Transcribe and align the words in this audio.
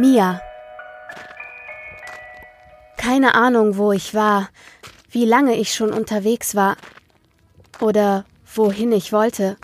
Mia. 0.00 0.40
Keine 2.96 3.34
Ahnung, 3.34 3.76
wo 3.76 3.92
ich 3.92 4.14
war, 4.14 4.48
wie 5.10 5.26
lange 5.26 5.56
ich 5.56 5.74
schon 5.74 5.92
unterwegs 5.92 6.54
war 6.54 6.78
oder 7.80 8.24
wohin 8.54 8.92
ich 8.92 9.12
wollte. 9.12 9.58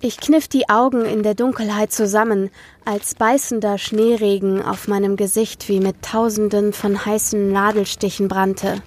Ich 0.00 0.16
kniff 0.16 0.48
die 0.48 0.70
Augen 0.70 1.04
in 1.04 1.22
der 1.22 1.34
Dunkelheit 1.34 1.92
zusammen, 1.92 2.50
als 2.86 3.14
beißender 3.14 3.76
Schneeregen 3.76 4.62
auf 4.62 4.88
meinem 4.88 5.16
Gesicht 5.16 5.68
wie 5.68 5.80
mit 5.80 6.00
tausenden 6.00 6.72
von 6.72 7.04
heißen 7.04 7.52
Nadelstichen 7.52 8.28
brannte. 8.28 8.80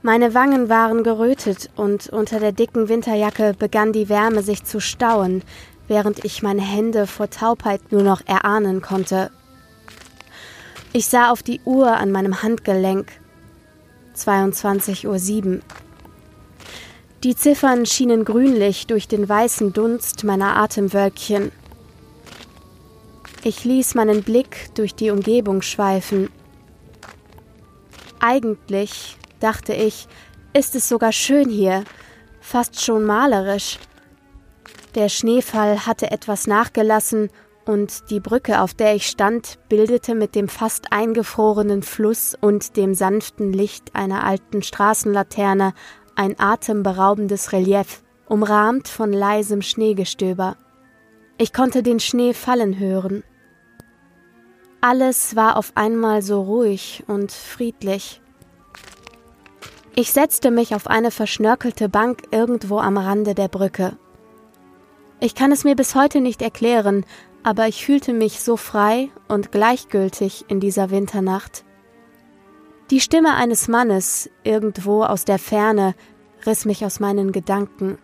Meine 0.00 0.34
Wangen 0.34 0.68
waren 0.68 1.04
gerötet 1.04 1.68
und 1.76 2.08
unter 2.08 2.40
der 2.40 2.52
dicken 2.52 2.88
Winterjacke 2.88 3.54
begann 3.56 3.92
die 3.92 4.08
Wärme 4.08 4.42
sich 4.42 4.64
zu 4.64 4.80
stauen, 4.80 5.42
während 5.92 6.24
ich 6.24 6.42
meine 6.42 6.62
Hände 6.62 7.06
vor 7.06 7.28
Taubheit 7.28 7.92
nur 7.92 8.02
noch 8.02 8.22
erahnen 8.26 8.80
konnte. 8.80 9.30
Ich 10.94 11.04
sah 11.04 11.30
auf 11.30 11.42
die 11.42 11.60
Uhr 11.66 11.98
an 11.98 12.10
meinem 12.10 12.42
Handgelenk. 12.42 13.12
22.07 14.16 15.56
Uhr. 15.56 15.60
Die 17.22 17.36
Ziffern 17.36 17.84
schienen 17.84 18.24
grünlich 18.24 18.86
durch 18.86 19.06
den 19.06 19.28
weißen 19.28 19.74
Dunst 19.74 20.24
meiner 20.24 20.56
Atemwölkchen. 20.56 21.52
Ich 23.44 23.64
ließ 23.64 23.94
meinen 23.94 24.22
Blick 24.22 24.74
durch 24.74 24.94
die 24.94 25.10
Umgebung 25.10 25.60
schweifen. 25.60 26.30
Eigentlich 28.18 29.18
dachte 29.40 29.74
ich, 29.74 30.08
ist 30.54 30.74
es 30.74 30.88
sogar 30.88 31.12
schön 31.12 31.50
hier, 31.50 31.84
fast 32.40 32.82
schon 32.82 33.04
malerisch. 33.04 33.78
Der 34.94 35.08
Schneefall 35.08 35.86
hatte 35.86 36.10
etwas 36.10 36.46
nachgelassen 36.46 37.30
und 37.64 38.10
die 38.10 38.20
Brücke, 38.20 38.60
auf 38.60 38.74
der 38.74 38.94
ich 38.94 39.06
stand, 39.06 39.58
bildete 39.68 40.14
mit 40.14 40.34
dem 40.34 40.48
fast 40.48 40.92
eingefrorenen 40.92 41.82
Fluss 41.82 42.36
und 42.38 42.76
dem 42.76 42.94
sanften 42.94 43.52
Licht 43.52 43.94
einer 43.94 44.24
alten 44.24 44.62
Straßenlaterne 44.62 45.72
ein 46.14 46.38
atemberaubendes 46.38 47.52
Relief, 47.52 48.02
umrahmt 48.26 48.88
von 48.88 49.12
leisem 49.12 49.62
Schneegestöber. 49.62 50.56
Ich 51.38 51.54
konnte 51.54 51.82
den 51.82 51.98
Schnee 51.98 52.34
fallen 52.34 52.78
hören. 52.78 53.24
Alles 54.82 55.36
war 55.36 55.56
auf 55.56 55.72
einmal 55.74 56.20
so 56.22 56.42
ruhig 56.42 57.04
und 57.06 57.32
friedlich. 57.32 58.20
Ich 59.94 60.12
setzte 60.12 60.50
mich 60.50 60.74
auf 60.74 60.86
eine 60.86 61.10
verschnörkelte 61.10 61.88
Bank 61.88 62.24
irgendwo 62.30 62.78
am 62.78 62.98
Rande 62.98 63.34
der 63.34 63.48
Brücke. 63.48 63.96
Ich 65.24 65.36
kann 65.36 65.52
es 65.52 65.62
mir 65.62 65.76
bis 65.76 65.94
heute 65.94 66.20
nicht 66.20 66.42
erklären, 66.42 67.06
aber 67.44 67.68
ich 67.68 67.86
fühlte 67.86 68.12
mich 68.12 68.40
so 68.40 68.56
frei 68.56 69.08
und 69.28 69.52
gleichgültig 69.52 70.46
in 70.48 70.58
dieser 70.58 70.90
Winternacht. 70.90 71.64
Die 72.90 72.98
Stimme 72.98 73.36
eines 73.36 73.68
Mannes 73.68 74.28
irgendwo 74.42 75.04
aus 75.04 75.24
der 75.24 75.38
Ferne 75.38 75.94
riss 76.44 76.64
mich 76.64 76.84
aus 76.84 76.98
meinen 76.98 77.30
Gedanken. 77.30 77.98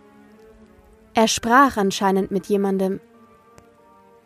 Er 1.13 1.27
sprach 1.27 1.75
anscheinend 1.75 2.31
mit 2.31 2.45
jemandem. 2.45 3.01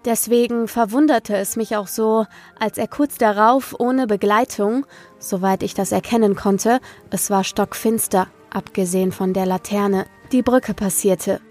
Deswegen 0.05 0.67
verwunderte 0.67 1.35
es 1.35 1.55
mich 1.55 1.75
auch 1.75 1.87
so, 1.87 2.27
als 2.59 2.77
er 2.77 2.87
kurz 2.87 3.17
darauf 3.17 3.73
ohne 3.79 4.05
Begleitung, 4.05 4.85
soweit 5.17 5.63
ich 5.63 5.73
das 5.73 5.91
erkennen 5.91 6.35
konnte, 6.35 6.79
es 7.09 7.31
war 7.31 7.43
stockfinster, 7.43 8.27
abgesehen 8.51 9.11
von 9.11 9.33
der 9.33 9.47
Laterne, 9.47 10.05
die 10.31 10.43
Brücke 10.43 10.75
passierte. 10.75 11.41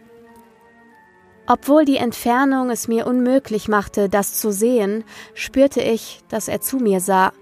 Obwohl 1.47 1.85
die 1.85 1.97
Entfernung 1.97 2.71
es 2.71 2.89
mir 2.89 3.07
unmöglich 3.07 3.69
machte, 3.69 4.09
das 4.09 4.35
zu 4.35 4.53
sehen, 4.53 5.05
spürte 5.35 5.81
ich, 5.81 6.21
dass 6.29 6.49
er 6.49 6.61
zu 6.61 6.77
mir 6.77 7.01
sah, 7.01 7.33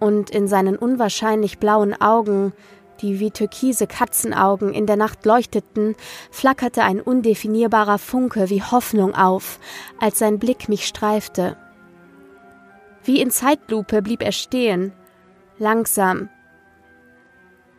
und 0.00 0.30
in 0.30 0.46
seinen 0.46 0.76
unwahrscheinlich 0.76 1.58
blauen 1.58 2.00
Augen 2.00 2.52
die 3.00 3.20
wie 3.20 3.30
türkise 3.30 3.86
Katzenaugen 3.86 4.72
in 4.72 4.86
der 4.86 4.96
Nacht 4.96 5.24
leuchteten, 5.24 5.94
flackerte 6.30 6.82
ein 6.82 7.00
undefinierbarer 7.00 7.98
Funke 7.98 8.50
wie 8.50 8.62
Hoffnung 8.62 9.14
auf, 9.14 9.58
als 10.00 10.18
sein 10.18 10.38
Blick 10.38 10.68
mich 10.68 10.86
streifte. 10.86 11.56
Wie 13.04 13.20
in 13.20 13.30
Zeitlupe 13.30 14.02
blieb 14.02 14.22
er 14.22 14.32
stehen, 14.32 14.92
langsam. 15.58 16.28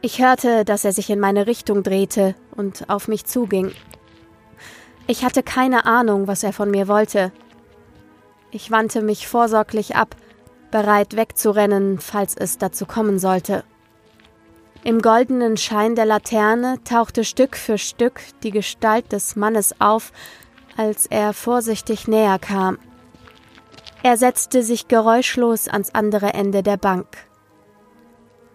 Ich 0.01 0.22
hörte, 0.22 0.63
dass 0.63 0.86
er 0.86 0.94
sich 0.94 1.09
in 1.09 1.19
meine 1.19 1.46
Richtung 1.46 1.84
drehte 1.84 2.36
und 2.56 2.90
auf 2.90 3.07
mich 3.07 3.25
zuging. 3.25 3.74
Ich 5.09 5.25
hatte 5.25 5.42
keine 5.42 5.88
Ahnung, 5.88 6.28
was 6.28 6.44
er 6.44 6.53
von 6.53 6.70
mir 6.70 6.88
wollte. 6.88 7.31
Ich 8.52 8.70
wandte 8.70 9.02
mich 9.02 9.28
vorsorglich 9.28 9.96
ab, 9.96 10.16
bereit 10.70 11.16
wegzurennen, 11.16 11.97
falls 11.97 12.36
es 12.38 12.59
dazu 12.59 12.86
kommen 12.86 13.18
sollte. 13.18 13.64
Im 14.84 15.02
goldenen 15.02 15.58
Schein 15.58 15.96
der 15.96 16.06
Laterne 16.06 16.78
tauchte 16.84 17.24
Stück 17.24 17.58
für 17.58 17.80
Stück 17.80 18.22
die 18.44 18.52
Gestalt 18.52 19.12
des 19.12 19.36
Mannes 19.36 19.81
auf, 19.81 20.12
als 20.78 21.08
er 21.08 21.34
vorsichtig 21.34 22.08
näher 22.08 22.38
kam. 22.38 22.78
Er 24.03 24.16
setzte 24.16 24.62
sich 24.62 24.90
geräuschlos 24.90 25.69
ans 25.69 25.90
andere 25.96 26.36
Ende 26.36 26.62
der 26.62 26.78
Bank. 26.78 27.08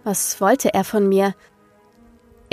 Was 0.04 0.40
wollte 0.40 0.72
er 0.72 0.84
von 0.84 1.08
mir? 1.08 1.34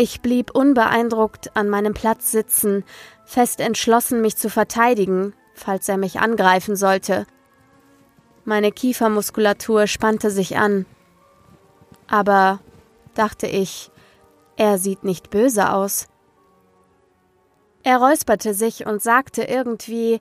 Ich 0.02 0.22
blieb 0.22 0.50
unbeeindruckt 0.56 1.56
an 1.56 1.70
meinem 1.70 1.94
Platz 1.94 2.32
sitzen, 2.32 2.84
fest 3.24 3.60
entschlossen, 3.60 4.20
mich 4.20 4.36
zu 4.36 4.50
verteidigen, 4.50 5.36
falls 5.54 5.88
er 5.88 5.98
mich 5.98 6.20
angreifen 6.20 6.76
sollte. 6.76 7.28
Meine 8.44 8.72
Kiefermuskulatur 8.72 9.86
spannte 9.86 10.32
sich 10.32 10.58
an. 10.58 10.88
Aber 12.08 12.62
dachte 13.14 13.46
ich, 13.46 13.92
er 14.58 14.80
sieht 14.80 15.04
nicht 15.04 15.30
böse 15.30 15.72
aus. 15.72 16.08
Er 17.84 17.98
räusperte 17.98 18.56
sich 18.56 18.88
und 18.88 19.04
sagte 19.04 19.44
irgendwie, 19.44 20.20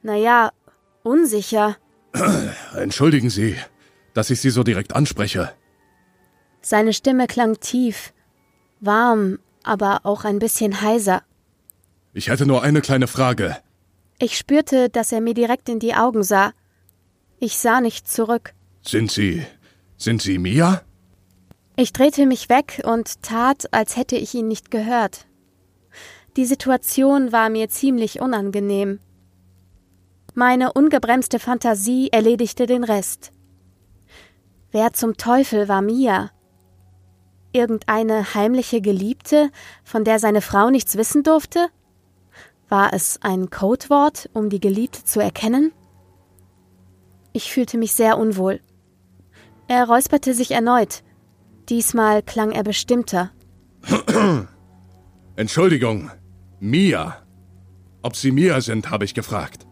na 0.00 0.16
ja, 0.16 0.52
unsicher. 1.02 1.76
Entschuldigen 2.74 3.28
Sie, 3.28 3.58
dass 4.14 4.30
ich 4.30 4.40
Sie 4.40 4.48
so 4.48 4.62
direkt 4.62 4.96
anspreche. 4.96 5.52
Seine 6.62 6.94
Stimme 6.94 7.26
klang 7.26 7.60
tief, 7.60 8.14
warm, 8.84 9.38
aber 9.62 10.00
auch 10.04 10.24
ein 10.24 10.38
bisschen 10.38 10.80
heiser. 10.80 11.22
Ich 12.12 12.28
hätte 12.28 12.46
nur 12.46 12.62
eine 12.62 12.80
kleine 12.80 13.06
Frage. 13.06 13.56
Ich 14.18 14.36
spürte, 14.36 14.88
dass 14.88 15.12
er 15.12 15.20
mir 15.20 15.34
direkt 15.34 15.68
in 15.68 15.78
die 15.78 15.94
Augen 15.94 16.22
sah. 16.22 16.52
Ich 17.38 17.56
sah 17.58 17.80
nicht 17.80 18.08
zurück. 18.08 18.54
Sind 18.82 19.10
Sie. 19.10 19.44
sind 19.96 20.22
Sie 20.22 20.38
Mia? 20.38 20.82
Ich 21.76 21.92
drehte 21.92 22.26
mich 22.26 22.48
weg 22.48 22.82
und 22.84 23.22
tat, 23.22 23.72
als 23.72 23.96
hätte 23.96 24.16
ich 24.16 24.34
ihn 24.34 24.46
nicht 24.46 24.70
gehört. 24.70 25.26
Die 26.36 26.44
Situation 26.44 27.32
war 27.32 27.48
mir 27.48 27.68
ziemlich 27.68 28.20
unangenehm. 28.20 29.00
Meine 30.34 30.72
ungebremste 30.72 31.38
Fantasie 31.38 32.08
erledigte 32.10 32.66
den 32.66 32.84
Rest. 32.84 33.32
Wer 34.70 34.92
zum 34.92 35.16
Teufel 35.16 35.68
war 35.68 35.82
Mia? 35.82 36.30
Irgendeine 37.52 38.34
heimliche 38.34 38.80
Geliebte, 38.80 39.50
von 39.84 40.04
der 40.04 40.18
seine 40.18 40.40
Frau 40.40 40.70
nichts 40.70 40.96
wissen 40.96 41.22
durfte? 41.22 41.68
War 42.68 42.92
es 42.92 43.18
ein 43.22 43.50
Codewort, 43.50 44.30
um 44.32 44.48
die 44.48 44.60
Geliebte 44.60 45.04
zu 45.04 45.20
erkennen? 45.20 45.72
Ich 47.32 47.52
fühlte 47.52 47.78
mich 47.78 47.92
sehr 47.92 48.18
unwohl. 48.18 48.60
Er 49.68 49.86
räusperte 49.86 50.34
sich 50.34 50.50
erneut, 50.50 51.02
Diesmal 51.68 52.22
klang 52.22 52.50
er 52.50 52.64
bestimmter. 52.64 53.30
Entschuldigung, 55.36 56.10
Mia. 56.60 57.16
Ob 58.02 58.16
Sie 58.16 58.32
Mia 58.32 58.60
sind, 58.60 58.90
habe 58.90 59.04
ich 59.04 59.14
gefragt. 59.14 59.66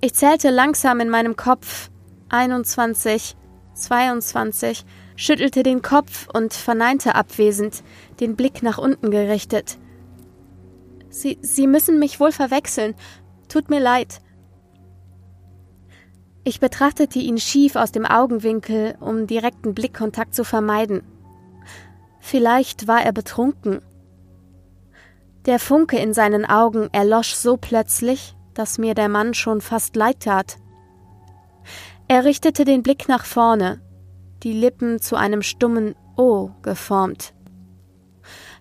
Ich 0.00 0.14
zählte 0.14 0.50
langsam 0.50 1.00
in 1.00 1.08
meinem 1.08 1.36
Kopf. 1.36 1.90
21, 2.28 3.34
22, 3.74 4.84
schüttelte 5.16 5.62
den 5.62 5.82
Kopf 5.82 6.28
und 6.32 6.52
verneinte 6.52 7.14
abwesend, 7.14 7.82
den 8.20 8.36
Blick 8.36 8.62
nach 8.62 8.78
unten 8.78 9.10
gerichtet. 9.10 9.78
Sie, 11.08 11.38
Sie 11.40 11.66
müssen 11.66 11.98
mich 11.98 12.20
wohl 12.20 12.32
verwechseln. 12.32 12.94
Tut 13.48 13.70
mir 13.70 13.80
leid. 13.80 14.20
Ich 16.44 16.60
betrachtete 16.60 17.18
ihn 17.18 17.38
schief 17.38 17.74
aus 17.74 17.90
dem 17.90 18.04
Augenwinkel, 18.06 18.96
um 19.00 19.26
direkten 19.26 19.74
Blickkontakt 19.74 20.34
zu 20.34 20.44
vermeiden. 20.44 21.02
Vielleicht 22.20 22.86
war 22.86 23.02
er 23.02 23.12
betrunken. 23.12 23.80
Der 25.46 25.58
Funke 25.58 25.98
in 25.98 26.12
seinen 26.12 26.44
Augen 26.44 26.88
erlosch 26.92 27.34
so 27.34 27.56
plötzlich, 27.56 28.34
dass 28.54 28.78
mir 28.78 28.94
der 28.94 29.08
Mann 29.08 29.34
schon 29.34 29.60
fast 29.60 29.96
leid 29.96 30.20
tat. 30.20 30.58
Er 32.08 32.24
richtete 32.24 32.64
den 32.64 32.82
Blick 32.82 33.08
nach 33.08 33.24
vorne, 33.24 33.80
die 34.46 34.52
Lippen 34.52 35.00
zu 35.00 35.16
einem 35.16 35.42
stummen 35.42 35.96
O 36.16 36.50
geformt. 36.62 37.34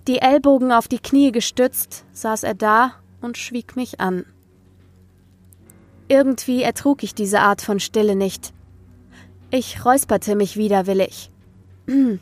Die 0.08 0.18
Ellbogen 0.18 0.72
auf 0.72 0.88
die 0.88 0.98
Knie 0.98 1.32
gestützt, 1.32 2.06
saß 2.12 2.42
er 2.42 2.56
da 2.56 2.94
und 3.22 3.38
schwieg 3.38 3.76
mich 3.76 4.00
an. 4.00 4.26
Irgendwie 6.08 6.64
ertrug 6.64 7.04
ich 7.04 7.14
diese 7.14 7.40
Art 7.40 7.62
von 7.62 7.80
Stille 7.80 8.16
nicht. 8.16 8.52
Ich 9.52 9.86
räusperte 9.86 10.36
mich 10.36 10.58
widerwillig. 10.58 11.30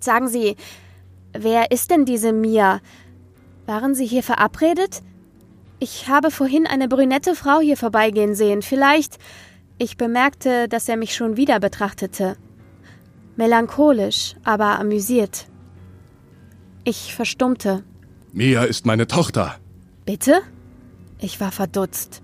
Sagen 0.00 0.28
Sie, 0.28 0.56
wer 1.34 1.70
ist 1.70 1.90
denn 1.90 2.06
diese 2.06 2.32
Mia? 2.32 2.80
Waren 3.66 3.94
Sie 3.94 4.06
hier 4.06 4.22
verabredet? 4.22 5.02
Ich 5.78 6.08
habe 6.08 6.30
vorhin 6.30 6.66
eine 6.66 6.88
brünette 6.88 7.34
Frau 7.34 7.60
hier 7.60 7.76
vorbeigehen 7.76 8.34
sehen. 8.34 8.62
Vielleicht. 8.62 9.18
Ich 9.76 9.98
bemerkte, 9.98 10.68
dass 10.68 10.88
er 10.88 10.96
mich 10.96 11.14
schon 11.14 11.36
wieder 11.36 11.60
betrachtete. 11.60 12.38
Melancholisch, 13.38 14.34
aber 14.42 14.80
amüsiert. 14.80 15.46
Ich 16.82 17.14
verstummte. 17.14 17.84
Mia 18.32 18.64
ist 18.64 18.84
meine 18.84 19.06
Tochter. 19.06 19.54
Bitte? 20.04 20.40
Ich 21.20 21.40
war 21.40 21.52
verdutzt. 21.52 22.20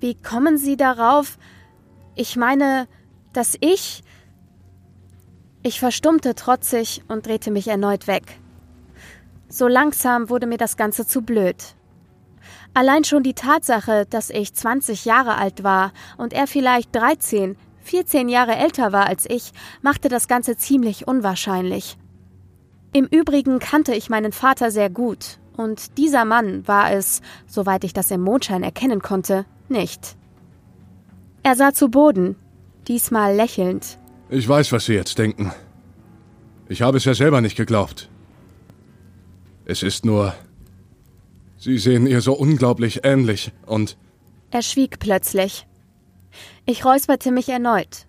Wie 0.00 0.16
kommen 0.16 0.58
Sie 0.58 0.76
darauf? 0.76 1.38
Ich 2.16 2.34
meine, 2.34 2.88
dass 3.32 3.56
ich. 3.60 4.02
Ich 5.62 5.78
verstummte 5.78 6.34
trotzig 6.34 7.04
und 7.06 7.26
drehte 7.26 7.52
mich 7.52 7.68
erneut 7.68 8.08
weg. 8.08 8.40
So 9.48 9.68
langsam 9.68 10.28
wurde 10.28 10.48
mir 10.48 10.58
das 10.58 10.76
Ganze 10.76 11.06
zu 11.06 11.22
blöd. 11.22 11.76
Allein 12.74 13.04
schon 13.04 13.22
die 13.22 13.34
Tatsache, 13.34 14.06
dass 14.10 14.30
ich 14.30 14.54
20 14.54 15.04
Jahre 15.04 15.36
alt 15.36 15.62
war 15.62 15.92
und 16.16 16.32
er 16.32 16.48
vielleicht 16.48 16.92
13, 16.96 17.56
14 17.88 18.28
Jahre 18.28 18.54
älter 18.54 18.92
war 18.92 19.06
als 19.06 19.24
ich, 19.28 19.52
machte 19.80 20.10
das 20.10 20.28
Ganze 20.28 20.58
ziemlich 20.58 21.08
unwahrscheinlich. 21.08 21.96
Im 22.92 23.06
Übrigen 23.06 23.58
kannte 23.60 23.94
ich 23.94 24.10
meinen 24.10 24.32
Vater 24.32 24.70
sehr 24.70 24.90
gut, 24.90 25.38
und 25.56 25.96
dieser 25.96 26.24
Mann 26.24 26.68
war 26.68 26.92
es, 26.92 27.22
soweit 27.46 27.84
ich 27.84 27.94
das 27.94 28.10
im 28.10 28.20
Mondschein 28.20 28.62
erkennen 28.62 29.00
konnte, 29.00 29.46
nicht. 29.68 30.16
Er 31.42 31.56
sah 31.56 31.72
zu 31.72 31.88
Boden, 31.88 32.36
diesmal 32.86 33.34
lächelnd. 33.34 33.98
Ich 34.28 34.46
weiß, 34.46 34.70
was 34.72 34.84
Sie 34.84 34.92
jetzt 34.92 35.18
denken. 35.18 35.52
Ich 36.68 36.82
habe 36.82 36.98
es 36.98 37.06
ja 37.06 37.14
selber 37.14 37.40
nicht 37.40 37.56
geglaubt. 37.56 38.10
Es 39.64 39.82
ist 39.82 40.04
nur, 40.04 40.34
Sie 41.56 41.78
sehen 41.78 42.06
ihr 42.06 42.20
so 42.20 42.34
unglaublich 42.34 43.00
ähnlich 43.04 43.52
und. 43.64 43.96
Er 44.50 44.62
schwieg 44.62 44.98
plötzlich. 44.98 45.66
Ich 46.66 46.84
räusperte 46.84 47.30
mich 47.30 47.48
erneut. 47.48 48.06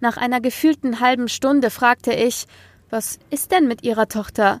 Nach 0.00 0.16
einer 0.16 0.40
gefühlten 0.40 1.00
halben 1.00 1.28
Stunde 1.28 1.70
fragte 1.70 2.12
ich, 2.12 2.46
was 2.88 3.18
ist 3.30 3.52
denn 3.52 3.68
mit 3.68 3.84
Ihrer 3.84 4.08
Tochter? 4.08 4.60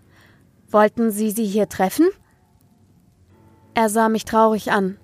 Wollten 0.68 1.10
Sie 1.10 1.30
sie 1.30 1.46
hier 1.46 1.68
treffen? 1.68 2.06
Er 3.74 3.88
sah 3.88 4.08
mich 4.08 4.24
traurig 4.24 4.70
an. 4.70 4.98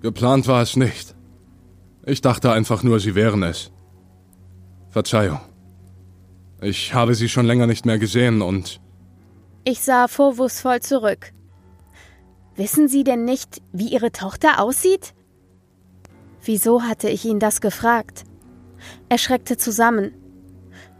Geplant 0.00 0.46
war 0.46 0.62
es 0.62 0.76
nicht. 0.76 1.14
Ich 2.06 2.20
dachte 2.20 2.52
einfach 2.52 2.82
nur, 2.82 3.00
Sie 3.00 3.14
wären 3.14 3.42
es. 3.42 3.72
Verzeihung. 4.88 5.40
Ich 6.60 6.94
habe 6.94 7.14
Sie 7.14 7.28
schon 7.28 7.46
länger 7.46 7.66
nicht 7.66 7.84
mehr 7.84 7.98
gesehen 7.98 8.40
und. 8.40 8.80
Ich 9.64 9.80
sah 9.80 10.08
vorwurfsvoll 10.08 10.80
zurück. 10.80 11.32
Wissen 12.56 12.88
Sie 12.88 13.02
denn 13.02 13.24
nicht, 13.24 13.60
wie 13.72 13.88
Ihre 13.88 14.12
Tochter 14.12 14.60
aussieht? 14.60 15.14
Wieso 16.44 16.82
hatte 16.82 17.08
ich 17.08 17.24
ihn 17.24 17.40
das 17.40 17.62
gefragt? 17.62 18.24
Er 19.08 19.16
schreckte 19.16 19.56
zusammen. 19.56 20.12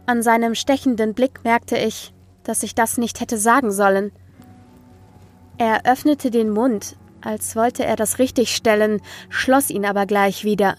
An 0.07 0.23
seinem 0.23 0.55
stechenden 0.55 1.13
Blick 1.13 1.43
merkte 1.43 1.77
ich, 1.77 2.13
dass 2.43 2.63
ich 2.63 2.73
das 2.73 2.97
nicht 2.97 3.21
hätte 3.21 3.37
sagen 3.37 3.71
sollen. 3.71 4.11
Er 5.59 5.85
öffnete 5.85 6.31
den 6.31 6.49
Mund, 6.49 6.97
als 7.21 7.55
wollte 7.55 7.85
er 7.85 7.95
das 7.95 8.17
richtigstellen, 8.17 9.01
schloss 9.29 9.69
ihn 9.69 9.85
aber 9.85 10.07
gleich 10.07 10.43
wieder. 10.43 10.77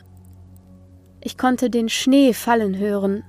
Ich 1.21 1.39
konnte 1.39 1.71
den 1.71 1.89
Schnee 1.89 2.33
fallen 2.33 2.77
hören. 2.77 3.25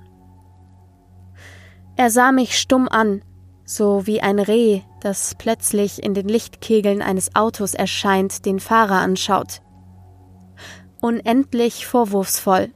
Er 1.96 2.10
sah 2.10 2.32
mich 2.32 2.58
stumm 2.58 2.88
an, 2.88 3.22
so 3.64 4.06
wie 4.06 4.20
ein 4.20 4.38
Reh, 4.40 4.82
das 5.00 5.34
plötzlich 5.36 6.02
in 6.02 6.14
den 6.14 6.28
Lichtkegeln 6.28 7.00
eines 7.00 7.34
Autos 7.34 7.74
erscheint, 7.74 8.44
den 8.44 8.60
Fahrer 8.60 9.00
anschaut. 9.00 9.62
Unendlich 11.00 11.86
vorwurfsvoll. 11.86 12.70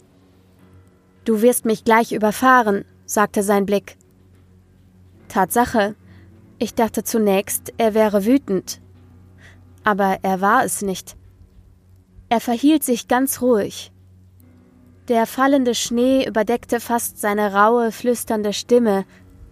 Du 1.25 1.43
wirst 1.43 1.65
mich 1.65 1.85
gleich 1.85 2.13
überfahren, 2.13 2.85
sagte 3.05 3.43
sein 3.43 3.67
Blick. 3.67 3.97
Tatsache, 5.29 5.95
ich 6.59 6.75
dachte 6.75 7.03
zunächst, 7.05 7.73
er 7.79 7.95
wäre 7.95 8.25
wütend. 8.25 8.81
Aber 9.85 10.19
er 10.23 10.41
war 10.41 10.65
es 10.65 10.83
nicht. 10.83 11.17
Er 12.29 12.41
verhielt 12.41 12.85
sich 12.85 13.09
ganz 13.09 13.41
ruhig. 13.43 13.93
Der 15.09 15.27
fallende 15.27 15.75
Schnee 15.75 16.25
überdeckte 16.25 16.79
fast 16.79 17.21
seine 17.21 17.53
raue, 17.53 17.91
flüsternde 17.91 18.53
Stimme, 18.53 19.05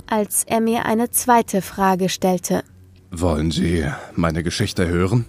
als 0.09 0.45
er 0.45 0.61
mir 0.61 0.85
eine 0.87 1.11
zweite 1.11 1.61
Frage 1.61 2.09
stellte. 2.09 2.63
Wollen 3.11 3.51
Sie 3.51 3.85
meine 4.15 4.45
Geschichte 4.45 4.87
hören? 4.87 5.27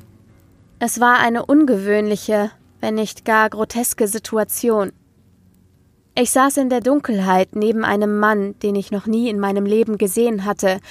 Es 0.77 0.99
war 0.99 1.19
eine 1.19 1.45
ungewöhnliche, 1.45 2.51
wenn 2.81 2.95
nicht 2.95 3.23
gar 3.23 3.49
groteske 3.49 4.07
Situation. 4.07 4.91
Ich 6.13 6.31
saß 6.31 6.57
in 6.57 6.69
der 6.69 6.81
Dunkelheit 6.81 7.55
neben 7.55 7.85
einem 7.85 8.19
Mann, 8.19 8.59
den 8.59 8.75
ich 8.75 8.91
noch 8.91 9.05
nie 9.05 9.29
in 9.29 9.39
meinem 9.39 9.65
Leben 9.65 9.97
gesehen 9.97 10.43
hatte, 10.43 10.81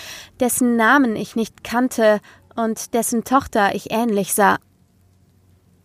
dessen 0.40 0.76
Namen 0.76 1.14
ich 1.14 1.36
nicht 1.36 1.62
kannte 1.62 2.20
und 2.56 2.94
dessen 2.94 3.24
Tochter 3.24 3.74
ich 3.74 3.90
ähnlich 3.90 4.32
sah. 4.32 4.58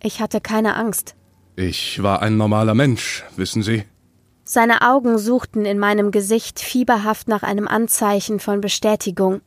Ich 0.02 0.22
hatte 0.22 0.40
keine 0.40 0.78
Angst. 0.78 1.16
Ich 1.57 2.02
war 2.02 2.22
ein 2.22 2.38
normaler 2.38 2.75
Mensch, 2.75 3.25
wissen 3.36 3.62
Sie. 3.62 3.84
Seine 4.46 4.81
Augen 4.81 5.18
suchten 5.18 5.66
in 5.66 5.80
meinem 5.80 6.12
Gesicht 6.12 6.60
fieberhaft 6.60 7.28
nach 7.28 7.44
einem 7.44 7.68
Anzeichen 7.68 8.40
von 8.40 8.62
Bestätigung. 8.62 9.42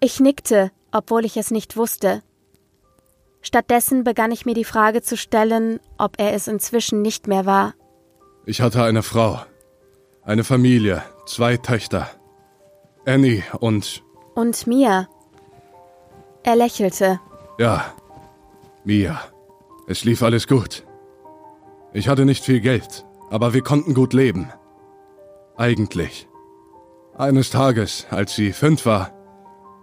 Ich 0.00 0.20
nickte, 0.20 0.70
obwohl 0.92 1.24
ich 1.24 1.36
es 1.36 1.50
nicht 1.50 1.76
wusste. 1.76 2.22
Stattdessen 3.42 4.04
begann 4.04 4.30
ich 4.30 4.46
mir 4.46 4.54
die 4.54 4.64
Frage 4.64 5.02
zu 5.02 5.16
stellen, 5.16 5.80
ob 5.98 6.14
er 6.18 6.32
es 6.32 6.46
inzwischen 6.46 7.02
nicht 7.02 7.26
mehr 7.26 7.44
war. 7.44 7.74
Ich 8.46 8.60
hatte 8.60 8.82
eine 8.82 9.02
Frau, 9.02 9.40
eine 10.22 10.44
Familie, 10.44 11.02
zwei 11.26 11.56
Töchter. 11.56 12.08
Annie 13.04 13.42
und. 13.58 14.02
Und 14.34 14.66
Mia. 14.66 15.08
Er 16.44 16.56
lächelte. 16.56 17.20
Ja, 17.58 17.92
Mia. 18.84 19.20
Es 19.88 20.04
lief 20.04 20.22
alles 20.22 20.46
gut. 20.46 20.84
Ich 21.92 22.08
hatte 22.08 22.24
nicht 22.24 22.44
viel 22.44 22.60
Geld, 22.60 23.04
aber 23.30 23.52
wir 23.52 23.62
konnten 23.62 23.92
gut 23.92 24.12
leben. 24.12 24.52
Eigentlich. 25.56 26.28
Eines 27.16 27.50
Tages, 27.50 28.06
als 28.10 28.34
sie 28.34 28.52
fünf 28.52 28.86
war, 28.86 29.12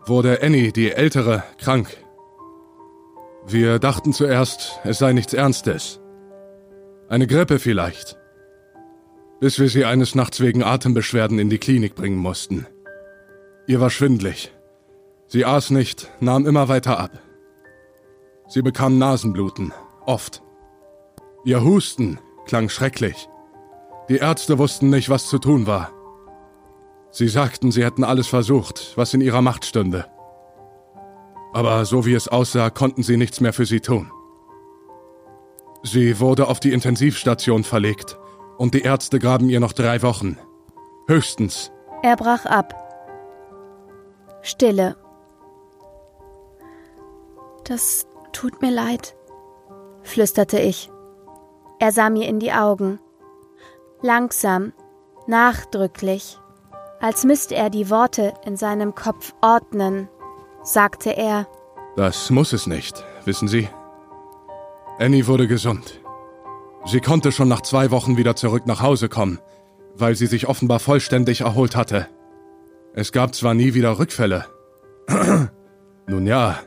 wurde 0.06 0.42
Annie, 0.42 0.72
die 0.72 0.92
Ältere, 0.92 1.44
krank. 1.58 1.96
Wir 3.48 3.80
dachten 3.80 4.14
zuerst, 4.14 4.80
es 4.84 5.00
sei 5.00 5.14
nichts 5.14 5.34
Ernstes. 5.34 6.00
Eine 7.08 7.28
Grippe 7.28 7.60
vielleicht. 7.60 8.18
Bis 9.40 9.60
wir 9.60 9.70
sie 9.70 9.86
eines 9.86 10.16
Nachts 10.16 10.42
wegen 10.42 10.64
Atembeschwerden 10.64 11.40
in 11.40 11.50
die 11.50 11.58
Klinik 11.58 11.96
bringen 11.96 12.18
mussten. 12.18 12.68
Ihr 13.68 13.80
war 13.80 13.90
schwindlig. 13.90 14.52
Sie 15.28 15.46
aß 15.46 15.70
nicht, 15.70 16.12
nahm 16.20 16.46
immer 16.46 16.68
weiter 16.68 17.00
ab. 17.00 17.12
Sie 18.48 18.62
bekam 18.62 18.98
Nasenbluten, 18.98 19.74
oft. 20.06 20.42
Ihr 21.46 21.64
Husten 21.64 22.20
klang 22.46 22.70
schrecklich. 22.70 23.30
Die 24.10 24.18
Ärzte 24.18 24.58
wussten 24.58 24.90
nicht, 24.90 25.10
was 25.10 25.28
zu 25.28 25.38
tun 25.38 25.68
war. 25.68 25.92
Sie 27.12 27.28
sagten, 27.28 27.72
sie 27.72 27.86
hätten 27.86 28.04
alles 28.04 28.28
versucht, 28.28 28.94
was 28.96 29.14
in 29.14 29.22
ihrer 29.22 29.42
Macht 29.42 29.66
stünde. 29.66 30.06
Aber 31.54 31.86
so 31.86 32.06
wie 32.06 32.14
es 32.14 32.28
aussah, 32.28 32.70
konnten 32.70 33.04
sie 33.04 33.18
nichts 33.18 33.42
mehr 33.42 33.54
für 33.54 33.66
sie 33.66 33.80
tun. 33.80 34.12
Sie 35.84 36.20
wurde 36.20 36.48
auf 36.48 36.60
die 36.60 36.74
Intensivstation 36.74 37.64
verlegt 37.64 38.18
und 38.58 38.74
die 38.74 38.82
Ärzte 38.82 39.20
graben 39.20 39.50
ihr 39.50 39.60
noch 39.60 39.74
drei 39.74 40.02
Wochen. 40.02 40.38
Höchstens. 41.08 41.72
Er 42.04 42.16
brach 42.16 42.46
ab. 42.46 42.76
Stille. 44.42 44.96
Das 47.64 48.08
tut 48.32 48.62
mir 48.62 48.72
leid, 48.72 49.16
flüsterte 50.04 50.60
ich. 50.60 50.90
Er 51.80 51.92
sah 51.92 52.10
mir 52.10 52.28
in 52.28 52.40
die 52.40 52.52
Augen. 52.52 53.00
Langsam, 54.02 54.74
nachdrücklich, 55.28 56.40
als 57.00 57.24
müsste 57.24 57.56
er 57.56 57.70
die 57.70 57.90
Worte 57.90 58.34
in 58.46 58.58
seinem 58.58 58.96
Kopf 58.96 59.34
ordnen, 59.42 60.10
sagte 60.74 61.16
er. 61.18 61.48
Das 61.96 62.30
muss 62.30 62.54
es 62.54 62.68
nicht, 62.68 63.04
wissen 63.26 63.48
Sie. 63.48 63.68
Annie 65.00 65.28
wurde 65.28 65.48
gesund. 65.48 66.00
Sie 66.86 67.02
konnte 67.02 67.32
schon 67.32 67.48
nach 67.48 67.62
zwei 67.62 67.92
Wochen 67.92 68.18
wieder 68.18 68.36
zurück 68.36 68.66
nach 68.66 68.82
Hause 68.82 69.10
kommen, 69.10 69.40
weil 69.96 70.16
sie 70.16 70.28
sich 70.28 70.48
offenbar 70.48 70.80
vollständig 70.80 71.42
erholt 71.42 71.76
hatte. 71.76 72.08
Es 72.94 73.12
gab 73.12 73.36
zwar 73.36 73.54
nie 73.54 73.74
wieder 73.74 74.00
Rückfälle. 74.00 74.46
Nun 76.08 76.26
ja, 76.26 76.60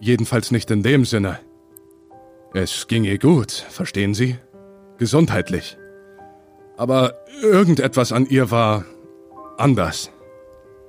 jedenfalls 0.00 0.50
nicht 0.50 0.70
in 0.70 0.82
dem 0.82 1.04
Sinne. 1.04 1.38
Es 2.54 2.86
ging 2.86 3.04
ihr 3.04 3.18
gut, 3.18 3.52
verstehen 3.52 4.14
Sie? 4.14 4.36
Gesundheitlich. 4.98 5.76
Aber 6.76 7.14
irgendetwas 7.42 8.12
an 8.12 8.26
ihr 8.26 8.50
war 8.50 8.84
anders. 9.58 10.10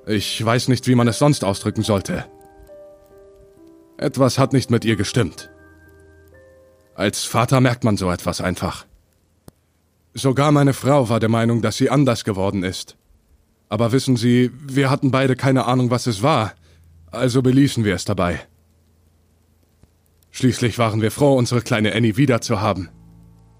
Ich 0.06 0.42
weiß 0.42 0.68
nicht, 0.68 0.86
wie 0.86 0.94
man 0.94 1.08
es 1.08 1.18
sonst 1.18 1.44
ausdrücken 1.44 1.82
sollte. 1.82 2.24
Etwas 3.98 4.38
hat 4.38 4.52
nicht 4.52 4.70
mit 4.70 4.84
ihr 4.84 4.94
gestimmt. 4.94 5.50
Als 6.94 7.24
Vater 7.24 7.60
merkt 7.60 7.82
man 7.82 7.96
so 7.96 8.10
etwas 8.10 8.40
einfach. 8.40 8.86
Sogar 10.14 10.52
meine 10.52 10.72
Frau 10.72 11.08
war 11.08 11.18
der 11.18 11.28
Meinung, 11.28 11.62
dass 11.62 11.76
sie 11.76 11.90
anders 11.90 12.24
geworden 12.24 12.62
ist. 12.62 12.96
Aber 13.68 13.92
wissen 13.92 14.16
Sie, 14.16 14.50
wir 14.66 14.88
hatten 14.88 15.10
beide 15.10 15.36
keine 15.36 15.66
Ahnung, 15.66 15.90
was 15.90 16.06
es 16.06 16.22
war, 16.22 16.54
also 17.10 17.42
beließen 17.42 17.84
wir 17.84 17.94
es 17.94 18.04
dabei. 18.04 18.40
Schließlich 20.30 20.78
waren 20.78 21.02
wir 21.02 21.10
froh, 21.10 21.34
unsere 21.36 21.60
kleine 21.60 21.92
Annie 21.92 22.16
wiederzuhaben. 22.16 22.88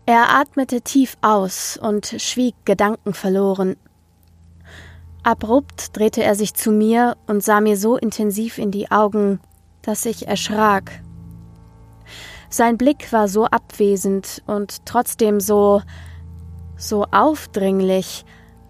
Er 0.07 0.30
atmete 0.30 0.83
tief 0.83 1.16
aus 1.21 1.78
und 1.83 2.14
schwieg 2.18 2.54
gedankenverloren. 2.64 3.76
Abrupt 5.25 5.97
drehte 5.97 6.23
er 6.23 6.37
sich 6.37 6.54
zu 6.54 6.71
mir 6.71 7.16
und 7.26 7.42
sah 7.42 7.61
mir 7.61 7.76
so 7.76 7.97
intensiv 7.97 8.59
in 8.59 8.71
die 8.71 8.90
Augen, 8.90 9.40
dass 9.88 10.07
ich 10.07 10.28
erschrak. 10.28 11.02
Sein 12.50 12.78
Blick 12.78 13.12
war 13.12 13.28
so 13.28 13.47
abwesend 13.47 14.42
und 14.47 14.87
trotzdem 14.87 15.40
so 15.40 15.83
so 16.76 17.07
aufdringlich, 17.11 18.25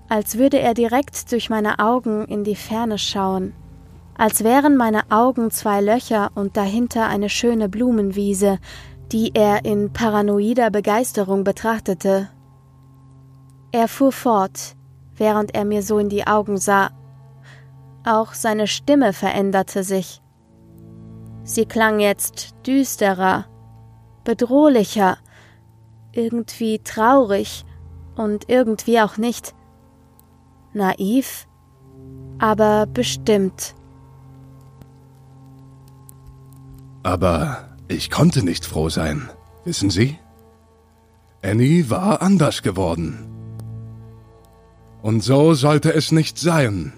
als 0.09 0.39
würde 0.39 0.59
er 0.59 0.73
direkt 0.73 1.31
durch 1.31 1.51
meine 1.51 1.79
Augen 1.79 2.25
in 2.25 2.43
die 2.43 2.57
Ferne 2.57 2.97
schauen 2.97 3.53
als 4.19 4.43
wären 4.43 4.77
meine 4.77 5.11
Augen 5.11 5.53
zwei 5.53 5.81
Löcher 5.81 6.33
und 6.35 6.57
dahinter 6.57 7.07
eine 7.07 7.31
schöne 7.31 7.69
Blumenwiese, 7.69 8.59
die 9.13 9.31
er 9.33 9.65
in 9.65 9.93
paranoider 9.93 10.71
Begeisterung 10.71 11.45
betrachtete. 11.45 12.29
Er 13.71 13.87
fuhr 13.87 14.11
fort, 14.11 14.75
während 15.17 15.55
er 15.55 15.65
mir 15.65 15.83
so 15.83 15.99
in 15.99 16.09
die 16.09 16.27
Augen 16.27 16.59
sah. 16.59 16.91
Auch 18.05 18.35
seine 18.35 18.67
Stimme 18.67 19.13
veränderte 19.13 19.85
sich. 19.85 20.21
Sie 21.49 21.65
klang 21.65 21.99
jetzt 21.99 22.55
düsterer, 22.67 23.47
bedrohlicher, 24.23 25.17
irgendwie 26.13 26.79
traurig 26.81 27.65
und 28.17 28.51
irgendwie 28.51 29.01
auch 29.01 29.17
nicht. 29.17 29.55
Naiv, 30.75 31.49
aber 32.39 32.85
bestimmt. 32.85 33.75
Aber 37.03 37.79
ich 37.89 38.11
konnte 38.11 38.43
nicht 38.43 38.67
froh 38.67 38.91
sein, 38.91 39.31
wissen 39.65 39.89
Sie? 39.89 40.19
Annie 41.41 41.89
war 41.89 42.21
anders 42.21 42.61
geworden. 42.61 43.25
Und 45.01 45.23
so 45.23 45.55
sollte 45.55 45.95
es 45.95 46.13
nicht 46.13 46.39
sein. 46.39 46.93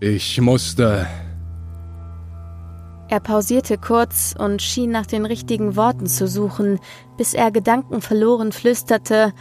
Ich 0.00 0.38
musste. 0.38 1.06
Er 3.12 3.20
pausierte 3.20 3.76
kurz 3.76 4.34
und 4.38 4.62
schien 4.62 4.90
nach 4.90 5.04
den 5.04 5.26
richtigen 5.26 5.76
Worten 5.76 6.06
zu 6.06 6.26
suchen, 6.26 6.80
bis 7.18 7.34
er 7.34 7.50
gedankenverloren 7.50 8.52
flüsterte 8.52 9.34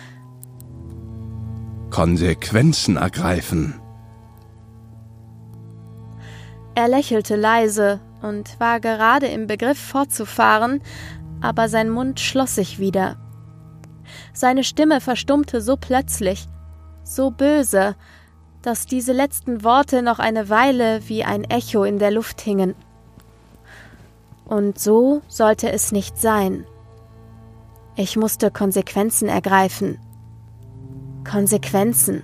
Konsequenzen 1.90 2.98
ergreifen. 2.98 3.80
Er 6.76 6.90
lächelte 6.90 7.38
leise 7.38 8.02
und 8.22 8.60
war 8.60 8.82
gerade 8.82 9.28
im 9.28 9.48
Begriff 9.48 9.80
fortzufahren, 9.80 10.82
aber 11.40 11.70
sein 11.70 11.90
Mund 11.90 12.20
schloss 12.20 12.56
sich 12.56 12.78
wieder. 12.78 13.16
Seine 14.34 14.66
Stimme 14.66 15.00
verstummte 15.00 15.62
so 15.62 15.78
plötzlich, 15.78 16.46
so 17.06 17.32
böse, 17.32 17.96
dass 18.64 18.86
diese 18.86 19.14
letzten 19.14 19.64
Worte 19.64 20.02
noch 20.02 20.20
eine 20.20 20.50
Weile 20.50 21.08
wie 21.08 21.24
ein 21.24 21.46
Echo 21.46 21.86
in 21.86 22.00
der 22.00 22.12
Luft 22.12 22.42
hingen. 22.42 22.76
Und 24.52 24.78
so 24.78 25.22
sollte 25.30 25.72
es 25.72 25.94
nicht 25.94 26.18
sein. 26.18 26.66
Ich 27.96 28.18
musste 28.18 28.52
Konsequenzen 28.52 29.30
ergreifen. 29.30 29.98
Konsequenzen. 31.24 32.24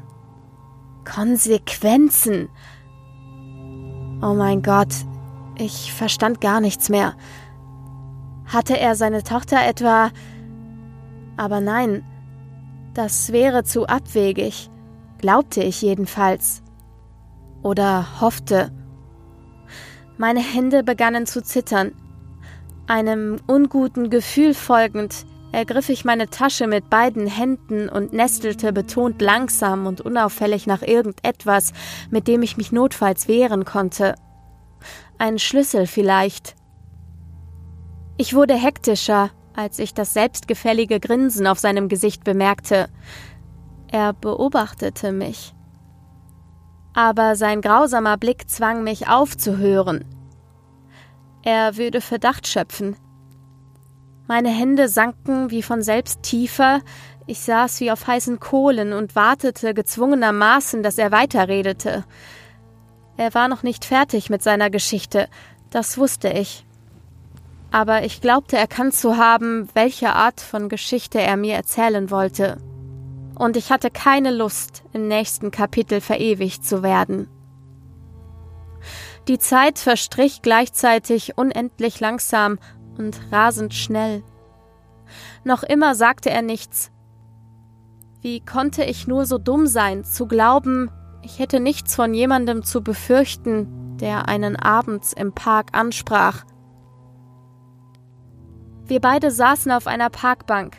Konsequenzen. 1.06 2.50
Oh 4.22 4.34
mein 4.34 4.62
Gott, 4.62 4.94
ich 5.58 5.94
verstand 5.94 6.42
gar 6.42 6.60
nichts 6.60 6.90
mehr. 6.90 7.16
Hatte 8.46 8.78
er 8.78 8.96
seine 8.96 9.24
Tochter 9.24 9.66
etwa. 9.66 10.12
Aber 11.38 11.62
nein, 11.62 12.04
das 12.94 13.32
wäre 13.32 13.64
zu 13.64 13.88
abwegig, 13.88 14.70
glaubte 15.18 15.64
ich 15.64 15.82
jedenfalls. 15.82 16.62
Oder 17.64 18.20
hoffte. 18.20 18.74
Meine 20.18 20.42
Hände 20.42 20.84
begannen 20.84 21.26
zu 21.26 21.42
zittern. 21.42 21.94
Einem 22.88 23.38
unguten 23.48 24.10
Gefühl 24.10 24.53
folgend 24.53 25.25
ergriff 25.51 25.89
ich 25.89 26.06
meine 26.06 26.29
Tasche 26.29 26.67
mit 26.67 26.89
beiden 26.89 27.27
Händen 27.27 27.89
und 27.89 28.13
nestelte 28.13 28.72
betont 28.72 29.22
langsam 29.22 29.88
und 29.88 30.01
unauffällig 30.01 30.67
nach 30.67 30.82
irgendetwas, 30.82 31.74
mit 32.10 32.27
dem 32.27 32.44
ich 32.44 32.58
mich 32.58 32.72
notfalls 32.72 33.27
wehren 33.27 33.65
konnte. 33.65 34.15
Ein 35.17 35.38
Schlüssel 35.39 35.88
vielleicht. 35.88 36.56
Ich 38.17 38.34
wurde 38.34 38.53
hektischer, 38.53 39.32
als 39.53 39.79
ich 39.79 39.94
das 39.94 40.13
selbstgefällige 40.13 41.00
Grinsen 41.00 41.48
auf 41.48 41.60
seinem 41.60 41.89
Gesicht 41.89 42.24
bemerkte. 42.24 42.88
Er 43.91 44.13
beobachtete 44.13 45.12
mich. 45.12 45.53
Aber 46.94 47.36
sein 47.36 47.62
grausamer 47.62 48.17
Blick 48.17 48.50
zwang 48.50 48.84
mich 48.84 49.08
aufzuhören. 49.08 50.06
Er 51.48 51.77
würde 51.77 52.01
Verdacht 52.01 52.46
schöpfen. 52.46 52.98
Meine 54.27 54.50
Hände 54.50 54.89
sanken 54.89 55.50
wie 55.50 55.63
von 55.63 55.82
selbst 55.82 56.22
tiefer, 56.22 56.82
ich 57.25 57.39
saß 57.39 57.80
wie 57.80 57.89
auf 57.89 58.06
heißen 58.06 58.42
Kohlen 58.42 58.92
und 58.92 59.16
wartete 59.16 59.74
gezwungenermaßen, 59.74 60.84
dass 60.84 60.98
er 60.98 61.13
weiterredete. 61.13 62.04
Er 63.16 63.34
war 63.34 63.48
noch 63.48 63.63
nicht 63.63 63.86
fertig 63.86 64.30
mit 64.30 64.44
seiner 64.44 64.70
Geschichte, 64.70 65.30
das 65.70 65.98
wusste 65.98 66.27
ich. 66.27 66.66
Aber 67.72 68.04
ich 68.04 68.20
glaubte 68.20 68.58
erkannt 68.58 68.96
zu 68.96 69.16
haben, 69.16 69.70
welche 69.74 70.10
Art 70.10 70.42
von 70.42 70.68
Geschichte 70.68 71.22
er 71.22 71.38
mir 71.38 71.56
erzählen 71.56 72.12
wollte. 72.12 72.58
Und 73.36 73.56
ich 73.56 73.72
hatte 73.72 73.89
keine 73.89 74.32
Lust, 74.32 74.84
im 74.92 75.08
nächsten 75.08 75.50
Kapitel 75.51 76.01
verewigt 76.01 76.66
zu 76.66 76.84
werden. 76.84 77.30
Die 79.28 79.40
Zeit 79.40 79.78
verstrich 79.78 80.42
gleichzeitig 80.42 81.38
unendlich 81.38 82.00
langsam 82.00 82.60
und 82.98 83.20
rasend 83.32 83.74
schnell. 83.74 84.24
Noch 85.44 85.64
immer 85.64 85.96
sagte 85.96 86.30
er 86.30 86.42
nichts. 86.42 86.92
Wie 88.22 88.40
konnte 88.40 88.84
ich 88.84 89.08
nur 89.08 89.26
so 89.26 89.38
dumm 89.38 89.68
sein, 89.68 90.04
zu 90.04 90.28
glauben, 90.28 90.90
ich 91.24 91.40
hätte 91.40 91.60
nichts 91.60 91.96
von 91.96 92.14
jemandem 92.14 92.64
zu 92.64 92.82
befürchten, 92.82 93.98
der 93.98 94.30
einen 94.30 94.56
abends 94.56 95.14
im 95.14 95.34
Park 95.34 95.70
ansprach. 95.74 96.46
Wir 98.86 99.02
beide 99.02 99.32
saßen 99.32 99.72
auf 99.72 99.88
einer 99.88 100.10
Parkbank. 100.10 100.78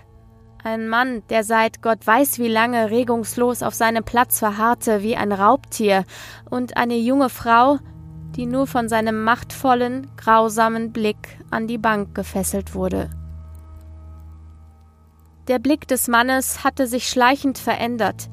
Ein 0.65 0.89
Mann, 0.89 1.23
der 1.29 1.45
seit 1.45 1.83
Gott 1.83 2.07
weiß 2.07 2.39
wie 2.39 2.49
lange 2.49 2.91
regungslos 2.91 3.63
auf 3.63 3.75
seinem 3.75 4.05
Platz 4.05 4.39
verharrte 4.39 5.03
wie 5.03 5.17
ein 5.17 5.33
Raubtier, 5.33 6.05
und 6.51 6.77
eine 6.77 6.97
junge 6.97 7.29
Frau, 7.29 7.79
die 8.39 8.47
nur 8.47 8.69
von 8.69 8.89
seinem 8.89 9.25
machtvollen, 9.25 10.07
grausamen 10.17 10.93
Blick 10.93 11.41
an 11.51 11.67
die 11.67 11.77
Bank 11.77 12.15
gefesselt 12.15 12.73
wurde. 12.73 13.11
Der 15.49 15.59
Blick 15.59 15.89
des 15.89 16.07
Mannes 16.07 16.63
hatte 16.63 16.87
sich 16.87 17.09
schleichend 17.09 17.59
verändert. 17.59 18.31